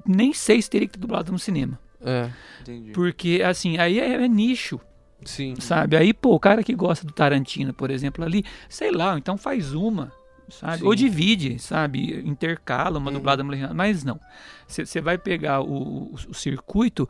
nem 0.05 0.33
sei 0.33 0.61
se 0.61 0.69
teria 0.69 0.87
que 0.87 0.93
ter 0.93 0.99
dublado 0.99 1.31
no 1.31 1.37
cinema. 1.37 1.77
É, 2.01 2.29
Entendi. 2.61 2.91
Porque, 2.91 3.41
assim, 3.45 3.77
aí 3.77 3.99
é, 3.99 4.23
é 4.23 4.27
nicho, 4.27 4.79
sim. 5.25 5.55
sabe? 5.59 5.95
Aí, 5.97 6.13
pô, 6.13 6.35
o 6.35 6.39
cara 6.39 6.63
que 6.63 6.73
gosta 6.75 7.05
do 7.05 7.13
Tarantino, 7.13 7.73
por 7.73 7.89
exemplo, 7.89 8.23
ali, 8.23 8.43
sei 8.69 8.91
lá, 8.91 9.17
então 9.17 9.37
faz 9.37 9.73
uma, 9.73 10.11
sabe? 10.49 10.79
Sim. 10.79 10.85
Ou 10.85 10.93
divide, 10.95 11.57
sabe? 11.59 12.19
Intercala 12.25 12.99
uma 12.99 13.07
Uhum. 13.09 13.13
dublada, 13.17 13.41
uma 13.43 13.51
legendada. 13.51 13.73
Mas 13.73 14.03
não. 14.03 14.19
Você 14.67 15.01
vai 15.01 15.17
pegar 15.17 15.61
o, 15.61 16.13
o- 16.13 16.15
o 16.29 16.33
circuito, 16.33 17.07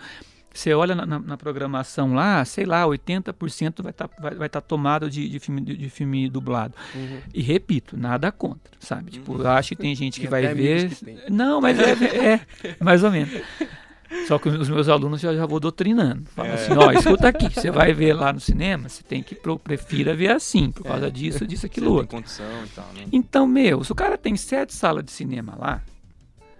você 0.53 0.73
olha 0.73 0.95
na, 0.95 1.05
na- 1.05 1.19
na 1.19 1.37
programação 1.37 2.13
lá, 2.15 2.43
sei 2.45 2.65
lá, 2.65 2.85
80% 2.87 3.83
vai 3.83 3.91
estar 3.91 4.09
vai, 4.19 4.33
vai 4.35 4.49
tá 4.49 4.59
tomado 4.61 5.07
de, 5.09 5.27
de 5.29 5.39
filme, 5.39 5.61
de, 5.61 5.75
de 5.77 5.89
filme 5.89 6.29
dublado. 6.29 6.73
Uhum. 6.95 7.19
E 7.33 7.41
repito, 7.41 7.95
nada 7.97 8.31
contra, 8.31 8.71
sabe? 8.79 9.11
Tipo, 9.11 9.33
Uhum. 9.33 9.41
eu 9.41 9.49
acho 9.49 9.69
que 9.69 9.75
tem 9.75 9.93
gente 9.93 10.19
que 10.19 10.27
vai 10.27 10.53
ver. 10.55 10.89
que. 10.89 11.31
Não, 11.31 11.59
mas 11.61 11.77
é, 11.79 11.91
é, 12.33 12.75
mais 12.79 13.03
ou 13.03 13.11
menos. 13.11 13.33
Só 14.27 14.39
que 14.39 14.47
os 14.49 14.69
meus 14.69 14.87
alunos 14.89 15.19
já, 15.21 15.33
já 15.35 15.45
vou 15.45 15.59
doutrinando. 15.59 16.23
Fala 16.35 16.49
É. 16.49 16.53
assim, 16.53 16.73
ó, 16.77 16.91
escuta 16.91 17.27
aqui, 17.27 17.49
você 17.53 17.69
vai 17.71 17.93
ver 17.93 18.13
lá 18.13 18.31
no 18.31 18.39
cinema, 18.39 18.87
você 18.89 19.03
tem 19.03 19.21
que 19.21 19.35
pro, 19.35 19.57
prefira 19.59 20.15
ver 20.15 20.31
assim, 20.31 20.71
por 20.71 20.83
causa 20.83 21.07
É. 21.07 21.09
disso, 21.09 21.45
disso, 21.45 21.65
aquilo 21.67 21.91
outro. 21.91 22.07
condição 22.07 22.45
e 22.65 22.69
tal, 22.69 22.85
né? 22.93 23.05
Então, 23.11 23.45
meu, 23.47 23.83
se 23.83 23.91
o 23.91 23.95
cara 23.95 24.17
tem 24.17 24.35
sete 24.37 24.73
salas 24.73 25.03
de 25.03 25.11
cinema 25.11 25.55
lá, 25.57 25.81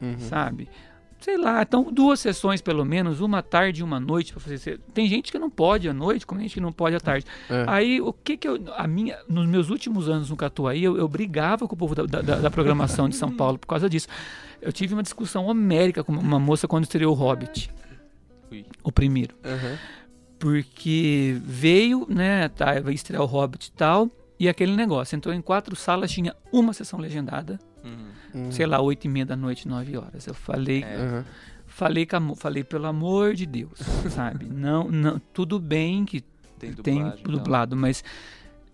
Uhum. 0.01 0.19
sabe? 0.19 0.67
Sei 1.19 1.35
lá, 1.37 1.63
então 1.63 1.91
duas 1.91 2.19
sessões 2.19 2.61
pelo 2.61 2.85
menos, 2.85 3.21
uma 3.21 3.41
tarde 3.41 3.81
e 3.81 3.83
uma 3.83 3.99
noite 3.99 4.31
pra 4.33 4.39
fazer. 4.39 4.79
Tem 4.93 5.07
gente 5.07 5.31
que 5.31 5.39
não 5.39 5.49
pode 5.49 5.89
à 5.89 5.93
noite, 5.93 6.25
como 6.27 6.39
gente 6.39 6.53
que 6.53 6.61
não 6.61 6.71
pode 6.71 6.95
à 6.95 6.99
tarde. 6.99 7.25
É. 7.49 7.65
Aí, 7.67 7.99
o 7.99 8.13
que 8.13 8.37
que 8.37 8.47
eu. 8.47 8.59
A 8.75 8.87
minha, 8.87 9.17
nos 9.27 9.47
meus 9.47 9.69
últimos 9.71 10.07
anos 10.07 10.29
no 10.29 10.35
Catuaí, 10.37 10.83
eu, 10.83 10.95
eu 10.95 11.07
brigava 11.07 11.67
com 11.67 11.73
o 11.73 11.77
povo 11.77 11.95
da, 11.95 12.03
da- 12.05 12.35
da 12.35 12.51
programação 12.51 13.09
de 13.09 13.15
São 13.15 13.31
Paulo 13.31 13.57
por 13.57 13.65
causa 13.67 13.89
disso. 13.89 14.07
Eu 14.61 14.71
tive 14.71 14.93
uma 14.93 15.01
discussão 15.03 15.45
homérica 15.47 16.03
com 16.03 16.11
uma 16.11 16.39
moça 16.39 16.67
quando 16.67 16.83
estreou 16.83 17.11
o 17.13 17.15
Hobbit, 17.17 17.69
Ui. 18.51 18.65
o 18.83 18.91
primeiro. 18.91 19.35
Uhum. 19.43 19.77
Porque 20.39 21.37
veio, 21.43 22.05
né, 22.07 22.47
tá, 22.49 22.79
vai 22.79 22.93
estrear 22.93 23.23
o 23.23 23.25
Hobbit 23.25 23.67
e 23.67 23.71
tal, 23.71 24.09
e 24.39 24.47
aquele 24.47 24.75
negócio. 24.75 25.15
Entrou 25.15 25.33
em 25.33 25.41
quatro 25.41 25.75
salas, 25.75 26.11
tinha 26.11 26.35
uma 26.51 26.73
sessão 26.73 26.99
legendada, 26.99 27.59
Uhum. 28.33 28.51
Sei 28.51 28.65
lá, 28.65 28.79
oito 28.81 29.05
e 29.05 29.09
meia 29.09 29.25
da 29.25 29.35
noite, 29.35 29.67
nove 29.67 29.97
horas. 29.97 30.25
Eu 30.27 30.33
falei, 30.33 30.83
É. 30.83 31.23
Falei, 31.65 32.07
falei, 32.35 32.63
pelo 32.63 32.87
amor 32.87 33.33
de 33.35 33.45
Deus, 33.45 33.77
sabe? 34.09 34.45
Não, 34.45 34.89
não, 34.89 35.19
tudo 35.33 35.59
bem 35.59 36.05
que 36.05 36.21
Tem 36.57 36.73
tem 36.73 36.95
dublagem. 36.95 37.19
e 37.19 37.23
tal. 37.23 37.31
dublado, 37.31 37.75
mas 37.75 38.03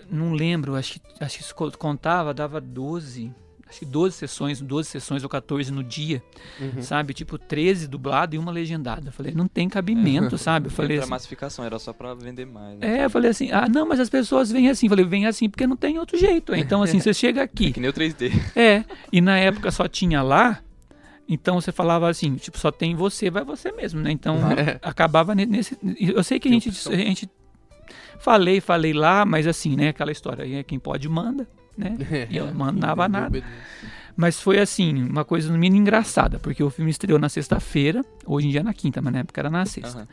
não 0.10 0.34
lembro, 0.34 0.76
acho 0.76 1.00
que, 1.00 1.24
acho 1.24 1.40
que 1.40 1.78
contava, 1.78 2.34
dava 2.34 2.62
12, 2.62 3.34
acho 3.68 3.80
que 3.80 3.86
12 3.86 4.16
sessões, 4.16 4.62
12 4.62 4.88
sessões 4.90 5.24
ou 5.24 5.30
14 5.30 5.72
no 5.72 5.84
dia, 5.84 6.22
Uhum. 6.60 6.82
sabe? 6.82 7.14
Tipo, 7.14 7.38
13 7.38 7.88
dublado 7.88 8.36
e 8.36 8.38
uma 8.38 8.52
legendada. 8.52 9.08
Eu 9.10 9.12
falei, 9.12 9.34
não 9.34 9.48
tem 9.48 9.68
cabimento, 9.68 10.38
sabe? 10.38 10.68
Eu 10.68 10.72
falei 10.72 11.00
assim, 11.00 11.10
massificação, 11.10 11.66
era 11.66 11.80
só 11.80 11.92
pra 11.94 12.14
vender 12.14 12.46
mais. 12.46 12.78
né? 12.80 13.00
é, 13.02 13.06
eu 13.06 13.10
falei 13.10 13.32
assim, 13.32 13.52
ah, 13.52 13.68
não, 13.68 13.88
mas 13.88 14.00
as 14.00 14.10
pessoas 14.10 14.52
vêm 14.52 14.70
assim. 14.70 14.86
Eu 14.86 14.90
falei, 14.92 15.06
vem 15.06 15.26
assim 15.26 15.50
porque 15.50 15.66
não 15.66 15.76
tem 15.76 15.98
outro 15.98 16.18
jeito. 16.18 16.54
Então, 16.56 16.84
assim, 16.84 17.00
você 17.00 17.14
chega 17.14 17.42
aqui, 17.42 17.72
Que 17.74 17.80
nem 17.80 17.90
o 17.90 17.94
3D. 17.94 18.32
é, 18.56 18.84
e 19.12 19.20
na 19.22 19.38
época 19.38 19.72
só 19.72 19.88
tinha 19.88 20.22
lá, 20.22 20.60
então 21.28 21.60
você 21.60 21.72
falava 21.72 22.10
assim, 22.10 22.36
tipo, 22.36 22.58
só 22.60 22.70
tem 22.70 22.94
você, 22.96 23.32
vai 23.32 23.44
você 23.44 23.72
mesmo, 23.72 24.00
né? 24.02 24.12
Então 24.12 24.36
É. 24.60 24.78
acabava 24.84 25.34
ne- 25.34 25.46
nesse. 25.46 25.78
Eu 25.98 26.24
sei 26.24 26.40
que 26.40 26.48
a 26.48 26.52
gente, 26.52 26.70
opção. 26.70 26.94
a 26.94 26.98
gente. 26.98 27.30
Falei, 28.20 28.62
falei 28.62 28.94
lá, 28.94 29.26
mas 29.26 29.48
assim, 29.48 29.76
né? 29.76 29.90
Aquela 29.90 30.12
história, 30.12 30.44
aí 30.46 30.56
é 30.56 30.64
quem 30.64 30.80
pode 30.80 31.10
manda, 31.10 31.48
né? 31.78 31.98
E 32.30 32.38
eu 32.38 32.48
não 32.48 32.54
mandava 32.54 33.08
nada. 33.08 33.44
Mas 34.16 34.40
foi 34.40 34.60
assim, 34.60 35.04
uma 35.04 35.26
coisa 35.26 35.52
no 35.52 35.58
mínimo 35.58 35.82
engraçada, 35.82 36.38
porque 36.40 36.64
o 36.64 36.70
filme 36.70 36.92
estreou 36.92 37.18
na 37.18 37.30
sexta-feira, 37.30 38.06
hoje 38.26 38.48
em 38.48 38.52
dia 38.52 38.60
é 38.60 38.64
na 38.64 38.74
quinta, 38.74 39.02
mas 39.02 39.12
na 39.12 39.20
época 39.20 39.42
era 39.42 39.50
na 39.50 39.66
sexta. 39.66 40.00
Aham. 40.00 40.08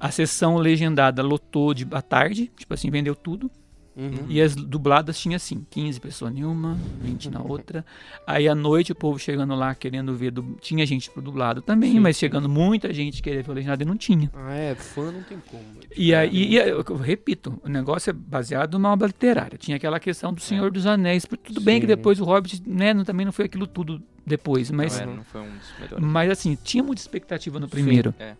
A 0.00 0.10
sessão 0.10 0.56
legendada 0.56 1.22
lotou 1.22 1.72
de 1.72 1.86
à 1.92 2.02
tarde, 2.02 2.50
tipo 2.56 2.74
assim, 2.74 2.90
vendeu 2.90 3.14
tudo. 3.14 3.48
Uhum. 3.94 4.24
E 4.28 4.40
as 4.40 4.54
dubladas 4.56 5.18
tinha 5.18 5.36
assim, 5.36 5.66
15 5.68 6.00
pessoas 6.00 6.34
em 6.34 6.44
uma, 6.44 6.78
20 7.02 7.30
na 7.30 7.42
outra. 7.42 7.84
Aí 8.26 8.48
à 8.48 8.54
noite 8.54 8.90
o 8.90 8.94
povo 8.94 9.18
chegando 9.18 9.54
lá 9.54 9.74
querendo 9.74 10.14
ver, 10.14 10.30
dub- 10.30 10.56
tinha 10.60 10.84
gente 10.86 11.10
pro 11.10 11.20
dublado 11.20 11.60
também, 11.60 11.92
Sim, 11.92 12.00
mas 12.00 12.16
sim. 12.16 12.20
chegando 12.20 12.48
muita 12.48 12.92
gente 12.92 13.20
querendo 13.22 13.44
ver 13.44 13.50
o 13.50 13.54
legendado 13.54 13.82
e 13.82 13.84
não 13.86 13.96
tinha. 13.96 14.30
Ah, 14.34 14.54
é, 14.54 14.74
fã 14.74 15.12
não 15.12 15.22
tem 15.22 15.38
como. 15.50 15.62
E 15.94 16.14
aí, 16.14 16.30
e 16.52 16.56
eu, 16.56 16.82
eu 16.88 16.96
repito, 16.96 17.60
o 17.62 17.68
negócio 17.68 18.08
é 18.08 18.12
baseado 18.14 18.74
numa 18.78 18.90
obra 18.92 19.06
literária. 19.08 19.58
Tinha 19.58 19.76
aquela 19.76 20.00
questão 20.00 20.32
do 20.32 20.40
Senhor 20.40 20.70
dos 20.70 20.86
Anéis, 20.86 21.26
tudo 21.44 21.60
bem 21.60 21.78
que 21.78 21.86
Sim. 21.86 21.94
depois 21.94 22.18
o 22.18 22.24
Hobbit, 22.24 22.62
né, 22.66 22.94
não- 22.94 23.04
também 23.04 23.26
não 23.26 23.32
foi 23.32 23.44
aquilo 23.44 23.66
tudo 23.66 24.02
depois, 24.26 24.70
mas 24.70 24.94
Não, 24.94 25.02
era, 25.02 25.12
não 25.16 25.24
foi 25.24 25.40
um 25.42 25.50
dos 25.56 25.72
melhores. 25.80 25.98
mas 26.06 26.30
assim, 26.30 26.56
tinha 26.64 26.82
muita 26.82 27.02
expectativa 27.02 27.60
no 27.60 27.68
primeiro. 27.68 28.14
É. 28.18 28.34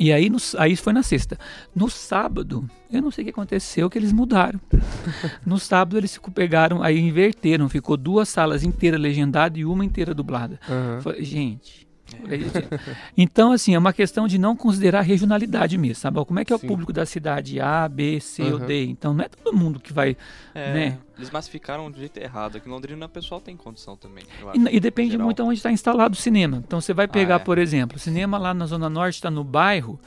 E 0.00 0.14
aí, 0.14 0.30
no, 0.30 0.38
aí 0.56 0.74
foi 0.76 0.94
na 0.94 1.02
sexta. 1.02 1.38
No 1.74 1.90
sábado, 1.90 2.66
eu 2.90 3.02
não 3.02 3.10
sei 3.10 3.20
o 3.20 3.24
que 3.26 3.30
aconteceu, 3.32 3.90
que 3.90 3.98
eles 3.98 4.12
mudaram. 4.12 4.58
no 5.44 5.58
sábado 5.58 5.98
eles 5.98 6.18
pegaram, 6.34 6.82
aí 6.82 6.98
inverteram, 6.98 7.68
ficou 7.68 7.98
duas 7.98 8.30
salas 8.30 8.64
inteiras 8.64 8.98
legendadas 8.98 9.58
e 9.58 9.64
uma 9.66 9.84
inteira 9.84 10.14
dublada. 10.14 10.58
Falei, 11.02 11.22
gente. 11.22 11.89
Então, 13.16 13.52
assim, 13.52 13.74
é 13.74 13.78
uma 13.78 13.92
questão 13.92 14.26
de 14.26 14.38
não 14.38 14.56
considerar 14.56 15.02
regionalidade 15.02 15.76
mesmo, 15.78 15.96
sabe? 15.96 16.24
Como 16.24 16.38
é 16.38 16.44
que 16.44 16.52
é 16.52 16.56
o 16.56 16.58
Sim. 16.58 16.66
público 16.66 16.92
da 16.92 17.04
cidade 17.06 17.60
A, 17.60 17.88
B, 17.88 18.20
C 18.20 18.42
ou 18.42 18.56
Aham. 18.56 18.66
D? 18.66 18.84
Então, 18.86 19.14
não 19.14 19.24
é 19.24 19.28
todo 19.28 19.56
mundo 19.56 19.80
que 19.80 19.92
vai. 19.92 20.16
É, 20.54 20.72
né? 20.72 20.98
Eles 21.16 21.30
massificaram 21.30 21.90
do 21.90 21.98
jeito 21.98 22.16
errado. 22.18 22.56
Aqui 22.56 22.68
em 22.68 22.72
Londrina 22.72 23.06
o 23.06 23.08
pessoal 23.08 23.40
tem 23.40 23.56
condição 23.56 23.96
também. 23.96 24.24
eu 24.40 24.48
E, 24.54 24.66
acho, 24.66 24.76
e 24.76 24.80
depende 24.80 25.18
muito 25.18 25.42
onde 25.42 25.54
está 25.54 25.70
instalado 25.70 26.14
o 26.14 26.16
cinema. 26.16 26.62
Então 26.66 26.80
você 26.80 26.94
vai 26.94 27.06
pegar, 27.06 27.36
é. 27.36 27.38
por 27.38 27.58
exemplo, 27.58 27.96
o 27.96 28.00
cinema 28.00 28.38
lá 28.38 28.54
na 28.54 28.66
Zona 28.66 28.88
Norte 28.88 29.16
está 29.16 29.30
no 29.30 29.44
bairro, 29.44 30.00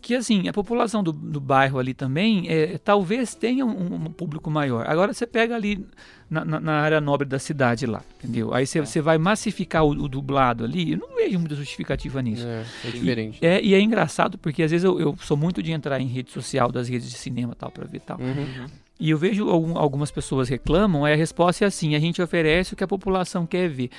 que 0.00 0.14
assim, 0.14 0.48
a 0.48 0.52
população 0.52 1.02
do, 1.02 1.12
do 1.12 1.40
bairro 1.40 1.78
ali 1.78 1.92
também 1.94 2.48
é, 2.48 2.78
talvez 2.78 3.34
tenha 3.34 3.66
um, 3.66 3.94
um 3.94 4.04
público 4.12 4.50
maior. 4.50 4.86
Agora 4.88 5.12
você 5.12 5.26
pega 5.26 5.54
ali 5.56 5.84
na, 6.30 6.44
na- 6.44 6.60
na 6.60 6.72
área 6.80 7.00
nobre 7.00 7.26
da 7.26 7.38
cidade 7.38 7.84
lá, 7.86 8.02
entendeu? 8.18 8.54
Aí 8.54 8.66
você, 8.66 8.78
É. 8.78 8.84
você 8.84 9.00
vai 9.00 9.18
massificar 9.18 9.84
o, 9.84 9.90
o 9.90 10.08
dublado 10.08 10.64
ali, 10.64 10.92
eu 10.92 10.98
não 10.98 11.14
vejo 11.16 11.38
muita 11.38 11.54
justificativa 11.56 12.22
nisso. 12.22 12.46
É, 12.46 12.64
é 12.84 12.90
diferente. 12.90 13.38
É, 13.44 13.62
e 13.62 13.74
é 13.74 13.80
engraçado 13.80 14.38
porque 14.38 14.62
às 14.62 14.70
vezes 14.70 14.84
eu, 14.84 15.00
eu 15.00 15.16
sou 15.20 15.36
muito 15.36 15.62
de 15.62 15.72
entrar 15.72 16.00
em 16.00 16.06
rede 16.06 16.30
social, 16.30 16.70
das 16.70 16.88
redes 16.88 17.10
de 17.10 17.16
cinema 17.16 17.54
tal, 17.56 17.70
para 17.70 17.84
ver 17.86 18.00
tal. 18.00 18.18
Uhum. 18.20 18.66
E 19.00 19.10
eu 19.10 19.18
vejo 19.18 19.48
algum- 19.48 19.78
algumas 19.78 20.10
pessoas 20.10 20.48
reclamam, 20.48 21.04
aí 21.04 21.12
a 21.12 21.16
resposta 21.16 21.64
é 21.64 21.68
assim: 21.68 21.94
a 21.94 22.00
gente 22.00 22.20
oferece 22.20 22.72
o 22.74 22.76
que 22.76 22.82
a 22.82 22.88
população 22.88 23.46
quer 23.46 23.68
ver. 23.68 23.90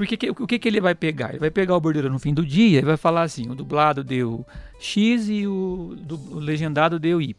Porque 0.00 0.16
que- 0.16 0.30
o 0.30 0.46
que, 0.46 0.58
que 0.58 0.66
ele 0.66 0.80
vai 0.80 0.94
pegar? 0.94 1.30
Ele 1.30 1.38
vai 1.38 1.50
pegar 1.50 1.76
o 1.76 1.80
bordeiro 1.80 2.08
no 2.10 2.18
fim 2.18 2.32
do 2.32 2.44
dia 2.44 2.78
e 2.78 2.82
vai 2.82 2.96
falar 2.96 3.22
assim: 3.22 3.50
o 3.50 3.54
dublado 3.54 4.02
deu 4.02 4.46
X 4.78 5.28
e 5.28 5.46
o, 5.46 5.94
du- 6.00 6.16
o 6.36 6.38
legendado 6.38 6.98
deu 6.98 7.20
Y. 7.20 7.34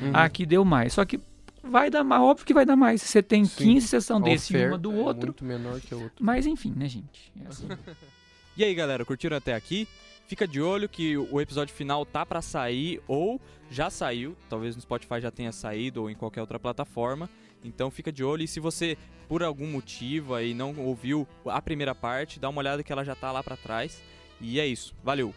Uhum. 0.00 0.10
Aqui 0.14 0.46
deu 0.46 0.64
mais. 0.64 0.94
Só 0.94 1.04
que 1.04 1.20
vai 1.62 1.90
dar 1.90 2.02
mais, 2.02 2.22
óbvio 2.22 2.46
que 2.46 2.54
vai 2.54 2.64
dar 2.64 2.74
mais. 2.76 3.02
Se 3.02 3.08
você 3.08 3.22
tem 3.22 3.44
Sim. 3.44 3.64
15 3.74 3.88
sessão 3.88 4.18
desse 4.20 4.56
e 4.56 4.66
uma 4.66 4.78
do 4.78 4.92
é 4.92 4.94
outro. 4.96 5.26
muito 5.26 5.44
menor 5.44 5.78
que 5.80 5.92
a 5.92 5.96
outra. 5.98 6.12
Mas 6.20 6.46
enfim, 6.46 6.72
né, 6.74 6.88
gente? 6.88 7.32
É 7.44 7.48
assim. 7.48 7.68
E 8.58 8.64
aí, 8.64 8.74
galera, 8.74 9.04
curtiram 9.04 9.36
até 9.36 9.54
aqui? 9.54 9.86
Fica 10.26 10.48
de 10.48 10.62
olho 10.62 10.88
que 10.88 11.14
o 11.18 11.38
episódio 11.42 11.74
final 11.74 12.06
tá 12.06 12.24
pra 12.24 12.40
sair 12.40 13.02
ou 13.06 13.38
já 13.70 13.90
saiu, 13.90 14.34
talvez 14.48 14.74
no 14.74 14.80
Spotify 14.80 15.20
já 15.20 15.30
tenha 15.30 15.52
saído 15.52 16.00
ou 16.00 16.10
em 16.10 16.14
qualquer 16.14 16.40
outra 16.40 16.58
plataforma. 16.58 17.28
Então 17.64 17.90
fica 17.90 18.12
de 18.12 18.22
olho 18.22 18.42
e 18.42 18.48
se 18.48 18.60
você 18.60 18.96
por 19.28 19.42
algum 19.42 19.66
motivo 19.66 20.34
aí 20.34 20.54
não 20.54 20.74
ouviu 20.78 21.26
a 21.46 21.60
primeira 21.60 21.94
parte, 21.94 22.38
dá 22.38 22.48
uma 22.48 22.60
olhada 22.60 22.82
que 22.82 22.92
ela 22.92 23.04
já 23.04 23.14
tá 23.14 23.32
lá 23.32 23.42
pra 23.42 23.56
trás. 23.56 24.02
E 24.40 24.60
é 24.60 24.66
isso. 24.66 24.94
Valeu. 25.02 25.34